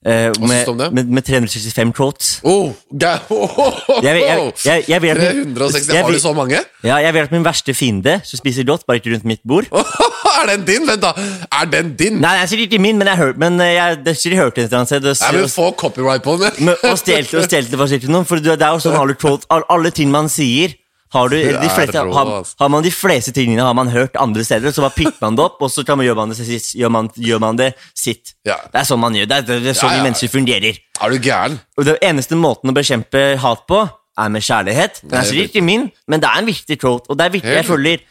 [0.05, 2.39] Eh, med, med, med 365 quotes.
[2.43, 2.71] Oh,
[3.29, 5.15] oh, oh, oh, Jeg, jeg, jeg, jeg, vil
[5.55, 6.59] 360, jeg Har du så mange?
[6.83, 9.67] Ja, jeg vil at min verste fiende som spiser godt, bare ikke rundt mitt bord.
[10.39, 10.87] er den din?
[10.87, 11.13] Vent, da.
[11.61, 12.19] Er den din?
[12.23, 14.61] Nei, den er sikkert ikke min, men jeg hørt men eh, jeg, det jeg hørte
[14.61, 15.31] et eller annet sted.
[15.33, 16.69] Nei, men Få copyright på den.
[16.69, 18.27] Og stjelte og stjelte for noen.
[18.29, 20.78] For det er jo sånn alle, quote, alle, alle ting man sier
[21.13, 24.43] har, du, de fleste, rå, har, har man de fleste tingene har man hørt andre
[24.45, 26.75] steder, så bare pikker man det opp, og så kan man, gjør, man det, sitt-
[26.77, 28.35] gjør, man, gjør man det sitt.
[28.45, 28.59] Ja.
[28.69, 29.25] Det er sånn man gjør.
[29.31, 30.77] Det er, det er sånn Ja, ja, vi mennesker fungerer.
[31.01, 31.57] Er du gæren?
[31.79, 33.81] Og det eneste måten å bekjempe hat på,
[34.19, 35.01] er med kjærlighet.
[35.01, 37.09] Den Det er er sikkert ikke min, men det er en viktig quote.
[37.09, 38.01] Og det er viktig, jeg føler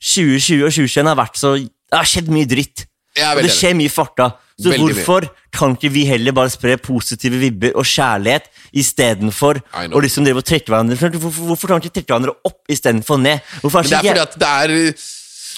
[0.00, 2.84] 2020 og 2021 har vært så Det har skjedd mye dritt.
[3.18, 4.30] Og det skjer mye farta.
[4.58, 4.94] Så Veldig mye.
[5.04, 9.60] hvorfor kan ikke vi heller bare spre positive vibber og kjærlighet istedenfor
[9.94, 13.20] å liksom drive og trekke hverandre Hvorfor, hvorfor kan vi ikke trekke hverandre opp istedenfor
[13.22, 13.38] ned?
[13.62, 14.68] Hvorfor er det er fordi at det er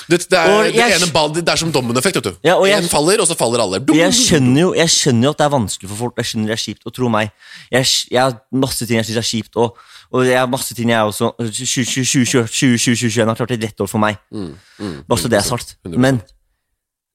[0.09, 2.17] det, det er jeg, det ene ball, det er som dominoeffekt.
[2.17, 3.81] vet du Ja, og jeg- En faller, og så faller alle.
[3.95, 6.15] Jeg skjønner, jo, jeg skjønner jo at det er vanskelig for folk.
[6.17, 7.31] Jeg skjønner det er kjipt, og tro meg.
[7.71, 9.77] Jeg, jeg har masse ting jeg syns er kjipt, og,
[10.13, 14.17] og jeg har masse ting jeg også 2021 har klart et rett år for meg.
[14.33, 15.77] Mm, Bare så det er sagt.
[15.85, 16.23] Men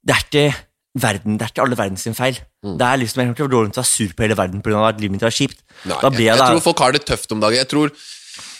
[0.05, 0.55] det er ikke
[0.95, 2.37] verden, det er ikke alle verdens sin feil.
[2.63, 2.77] Mm.
[2.79, 4.87] Det er liksom, Jeg dårlig til å være sur på hele verden pga.
[4.89, 5.57] at livet mitt var kjipt.
[5.85, 7.57] Nei, da jeg, jeg, tror folk har det tøft om dagen.
[7.59, 7.91] Jeg tror,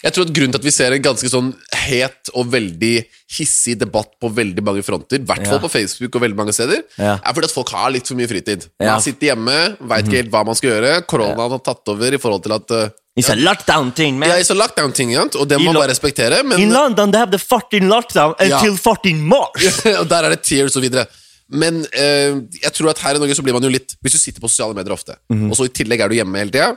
[0.03, 1.53] jeg tror at Grunnen til at vi ser en ganske sånn
[1.85, 3.05] het og veldig
[3.37, 5.63] hissig debatt på veldig mange fronter, i hvert fall Ja.
[5.63, 7.15] på Facebook og veldig mange steder, Ja.
[7.23, 8.67] er fordi at folk har litt for mye fritid.
[8.79, 8.95] Man Ja.
[8.97, 9.01] Mhm.
[9.03, 11.01] sitter hjemme, veit ikke helt hva man skal gjøre.
[11.07, 14.27] Koronaen har tatt over i forhold til at uh, It's a lockdown-thing, man.
[14.27, 16.43] Ja, it's a lockdown thing, ja, og det må man bare respektere.
[16.43, 18.57] Men, In London they have the fucking lockdown Ja.
[18.59, 19.63] until fucking March!
[20.01, 21.07] og der er det tears og videre.
[21.53, 24.17] Men eh, jeg tror at her i Norge så blir man jo litt Hvis du
[24.17, 25.51] sitter på sosiale medier ofte, Mhm.
[25.51, 26.71] og så i tillegg er du hjemme hele tida,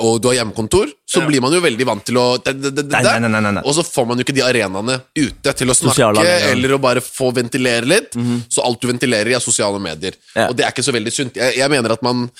[0.00, 3.40] og du har hjemmekontor, så blir man jo veldig vant til å Nei, nei, nei,
[3.40, 3.62] nei, nei.
[3.68, 6.80] Og så får man jo ikke de arenaene ute til å snakke Sosiale eller å
[6.80, 8.16] bare få ventilere litt.
[8.48, 10.16] Så alt du ventilerer i, er sosiale medier.
[10.34, 10.48] Ja.
[10.48, 11.34] Og det er ikke så veldig sunt.
[11.36, 12.30] Jeg, jeg mener at man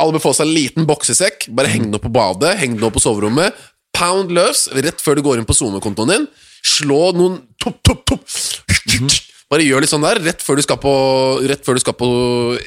[0.00, 1.50] Alle bør få seg en liten boksesekk.
[1.52, 3.52] Bare heng den opp på badet, heng den opp på soverommet.
[3.92, 6.24] Pound løs rett før du går inn på SoMe-kontoen din.
[6.64, 8.24] Slå noen topp, topp, topp.
[9.52, 10.92] Bare gjør litt sånn der rett før du skal på,
[11.44, 12.08] du skal på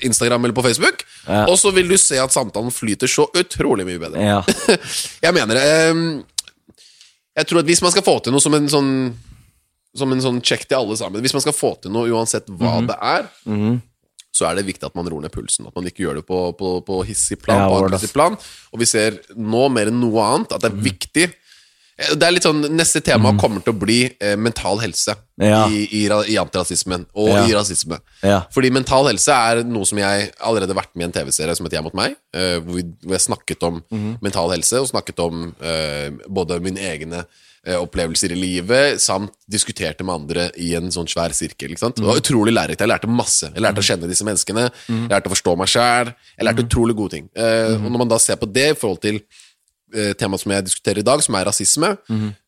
[0.06, 1.02] Instagram eller på Facebook.
[1.26, 1.48] Ja.
[1.50, 4.22] Og så vil du se at samtalen flyter så utrolig mye bedre.
[4.22, 4.44] Ja.
[5.26, 5.64] jeg mener det.
[5.66, 6.04] ehm,
[7.36, 8.92] jeg tror at hvis man skal få til noe som en sånn
[9.96, 12.78] Som en sånn check til alle sammen Hvis man skal få til noe uansett hva
[12.82, 12.88] Mhm.
[12.92, 13.28] det er,
[14.36, 15.66] så er det viktig at man roer ned pulsen.
[15.68, 17.72] At man ikke gjør det på, på, på hissig plan.
[17.72, 18.36] Ja, plan.
[18.76, 21.45] Og vi ser nå mer enn noe annet at det er viktig Eh,
[21.96, 25.46] Det er litt sånn, Neste tema kommer til å bli eh, mental helse Mhm.
[25.48, 25.68] Ja.
[25.68, 27.46] i, i, i antirasismen og Ja.
[27.48, 27.98] i rasisme.
[28.24, 28.42] Ja.
[28.52, 31.66] Fordi mental helse er noe som jeg allerede har vært med i en TV-serie som
[31.66, 34.18] heter Jeg mot meg, eh, hvor, vi, hvor jeg snakket om mm.
[34.24, 37.26] mental helse, og snakket om eh, både mine egne
[37.68, 41.72] eh, opplevelser i livet, samt diskuterte med andre i en sånn svær sirkel.
[41.74, 41.96] Ikke sant?
[41.96, 42.12] Det Mhm.
[42.14, 42.80] var utrolig lærerikt.
[42.80, 43.52] Jeg lærte masse.
[43.54, 46.14] Jeg lærte å kjenne disse menneskene, jeg lærte å forstå meg sjæl.
[46.38, 46.70] Jeg lærte Mhm.
[46.70, 47.30] utrolig gode ting.
[47.36, 49.22] Eh, Og når man da ser på det i forhold til eh,
[50.20, 51.92] temaet som jeg diskuterer i dag, som er rasisme,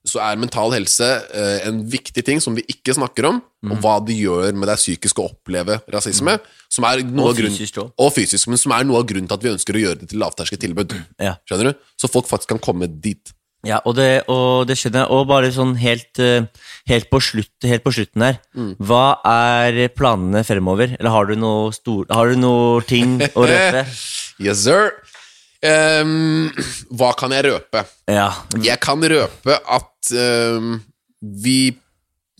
[0.07, 3.97] så er mental helse eh, en viktig ting som vi ikke snakker om, og hva
[4.07, 6.37] det gjør med deg psykisk å oppleve rasisme,
[6.71, 7.89] som er noe Og fysisk også.
[7.99, 10.11] og fysisk, men som er noe av grunnen til at vi ønsker å gjøre det
[10.13, 10.95] til lavterskeltilbud.
[11.27, 11.35] Ja.
[11.49, 11.89] Skjønner du?
[11.99, 13.33] Så folk faktisk kan komme dit.
[13.65, 15.11] Ja, og det, og det skjønner jeg.
[15.11, 16.45] Og bare sånn helt, eh,
[16.87, 18.37] helt, på, slutt, helt på slutten her.
[18.79, 20.93] Hva er planene fremover?
[20.99, 23.83] Eller har du noe stor, Har du noe ting å røpe?
[24.37, 24.91] Yes, sir.
[25.67, 26.47] Ehm,
[26.97, 27.83] hva kan jeg røpe?
[28.09, 28.29] Ja.
[28.63, 30.77] Jeg kan røpe at um,
[31.21, 31.75] vi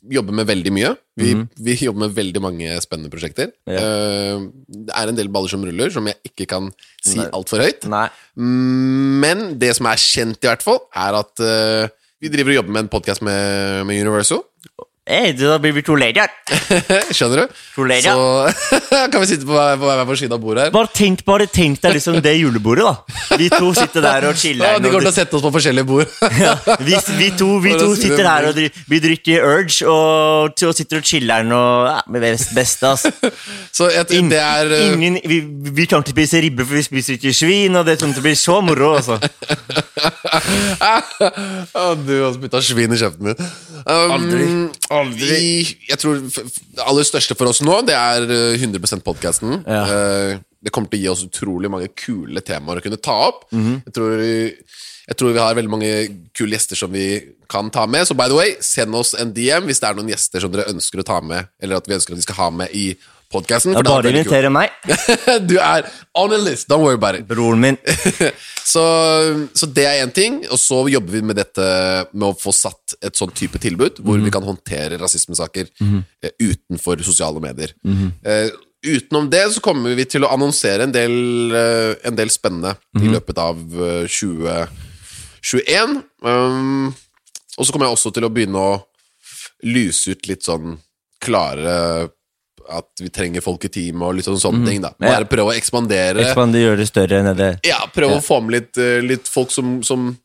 [0.08, 0.94] jobber med veldig mye.
[1.18, 1.34] Vi,
[1.66, 3.52] vi jobber med veldig mange spennende prosjekter.
[3.68, 3.82] Ja.
[3.82, 6.70] Uh, det er en del baller som ruller, som jeg ikke kan
[7.04, 7.88] si altfor høyt.
[7.92, 8.08] Nei.
[8.38, 12.78] Men det som er kjent, i hvert fall, er at uh, vi driver og jobber
[12.78, 14.46] med en podkast med, med Universal.
[15.08, 16.28] Hey, da blir vi to ledier.
[17.16, 17.60] Skjønner du?
[17.78, 18.12] To ledier.
[18.12, 20.72] Så kan vi sitte på hver, på hver side av bordet her.
[20.76, 23.38] Bare tenk, bare tenk deg liksom det julebordet, da.
[23.40, 24.84] Vi to sitter der og Ja, chiller'n.
[24.84, 26.12] de kommer til å sette oss på forskjellige bord.
[26.44, 31.00] ja, vi, vi to, vi to sitter her og vi drikker Urge og, og sitter
[31.00, 33.08] og chiller'n og ja, best, beste, ass.
[33.72, 35.40] Så jeg, tror det er eh, Ingen, vi,
[35.72, 38.28] vi kan ikke spise ribbe, for vi spiser ikke svin, og det kommer til å
[38.28, 39.22] bli så moro, altså.
[42.04, 43.48] Du har spytta svin i kjeften min.
[43.88, 44.46] Um, Aldri.
[44.98, 45.30] Aldri.
[45.30, 49.62] Vi, jeg tror det aller største for oss nå, det er eh, 100 podkasten.
[49.68, 49.84] Ja.
[50.64, 53.46] det kommer til å gi oss utrolig mange kule temaer å kunne ta opp.
[53.56, 53.82] Mhm.
[53.86, 54.24] jeg, tror,
[55.08, 55.92] jeg tror vi har veldig mange
[56.36, 57.08] kule gjester som vi
[57.50, 58.08] kan ta med.
[58.08, 60.68] Så by the way, send oss en DM hvis det er noen gjester som dere
[60.74, 62.90] ønsker å ta med, eller at vi ønsker at de skal ha med i
[63.34, 63.76] podkasten.
[63.76, 64.76] Ja, bare invitere meg.
[65.50, 67.28] du er on a list, don't worry about it.
[67.28, 67.80] Broren min.
[68.74, 68.84] så,
[69.54, 70.40] så det er én ting.
[70.52, 71.66] Og så jobber vi med dette
[72.14, 77.04] med å få satt et sånn type tilbud, hvor vi kan håndtere rasismesaker eh, utenfor
[77.06, 77.76] sosiale medier.
[78.24, 78.50] Eh,
[78.88, 81.16] utenom det så kommer vi til å annonsere en del,
[81.52, 85.98] uh, en del spennende i løpet av uh, 2021.
[86.24, 86.94] Um,
[87.58, 88.78] og så kommer jeg også til å begynne å
[89.66, 90.78] lyse ut litt sånn
[91.24, 92.08] klare
[92.70, 94.82] at vi trenger folk i team og litt sånn sånne ting.
[94.82, 95.24] da Bare Ja.
[95.26, 96.26] prøve å ekspandere.
[96.26, 97.60] Ekspandere, gjøre det større enn det.
[97.66, 100.18] Ja, prøve å få med litt, eh, litt folk som, som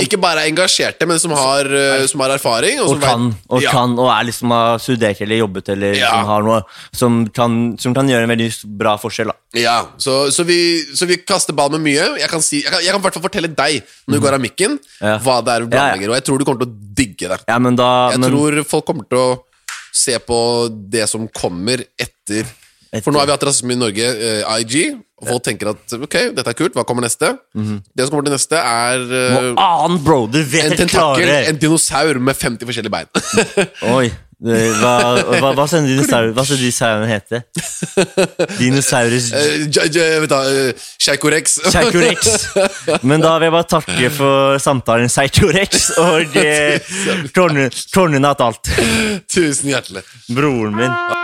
[0.00, 2.80] ikke bare er engasjerte, men som har, eh, som har erfaring.
[2.80, 3.70] Og som kan, og ja.
[3.70, 6.08] kan, og er liksom har studert eller jobbet eller Ja.
[6.10, 9.26] som har noe som kan, som kan gjøre en veldig bra forskjell.
[9.26, 9.34] da.
[9.60, 12.18] Ja, så, så, vi, så vi kaster ball med mye.
[12.18, 14.78] Jeg kan, si, jeg kan, jeg hvert fall fortelle deg, når du går av mikken,
[14.78, 15.02] Mhm.
[15.02, 15.18] Ja.
[15.18, 15.92] hva det er du Ja, ja.
[15.92, 16.08] planlegger.
[16.08, 17.40] Og jeg tror du kommer til å digge det.
[17.46, 19.38] Ja, Jeg men, tror folk kommer til å
[19.94, 20.38] se på
[20.90, 22.48] det som kommer etter.
[23.02, 26.14] For nå har vi hatt rasisme i Norge, eh, IG, og folk tenker at ok,
[26.36, 27.32] dette er kult, hva kommer neste?
[27.54, 30.20] Det som kommer til neste, er eh, Noe annet, bro!
[30.30, 33.10] Du vet en tentakel, en dinosaur med 50 forskjellige bein.
[33.96, 34.12] Oi.
[34.42, 34.94] Hva,
[35.38, 37.42] hva, hva skal dinosaurene hete?
[38.58, 41.58] Dinosaurus Eh, du, eh, Psychorex.
[41.68, 42.48] Psychorex.
[43.02, 46.94] Men da vil jeg bare takke for samtalen, Psychorex, og eh,
[47.34, 48.72] Tårnene alt.
[49.30, 50.04] Tusen hjertelig.
[50.34, 51.23] Broren min.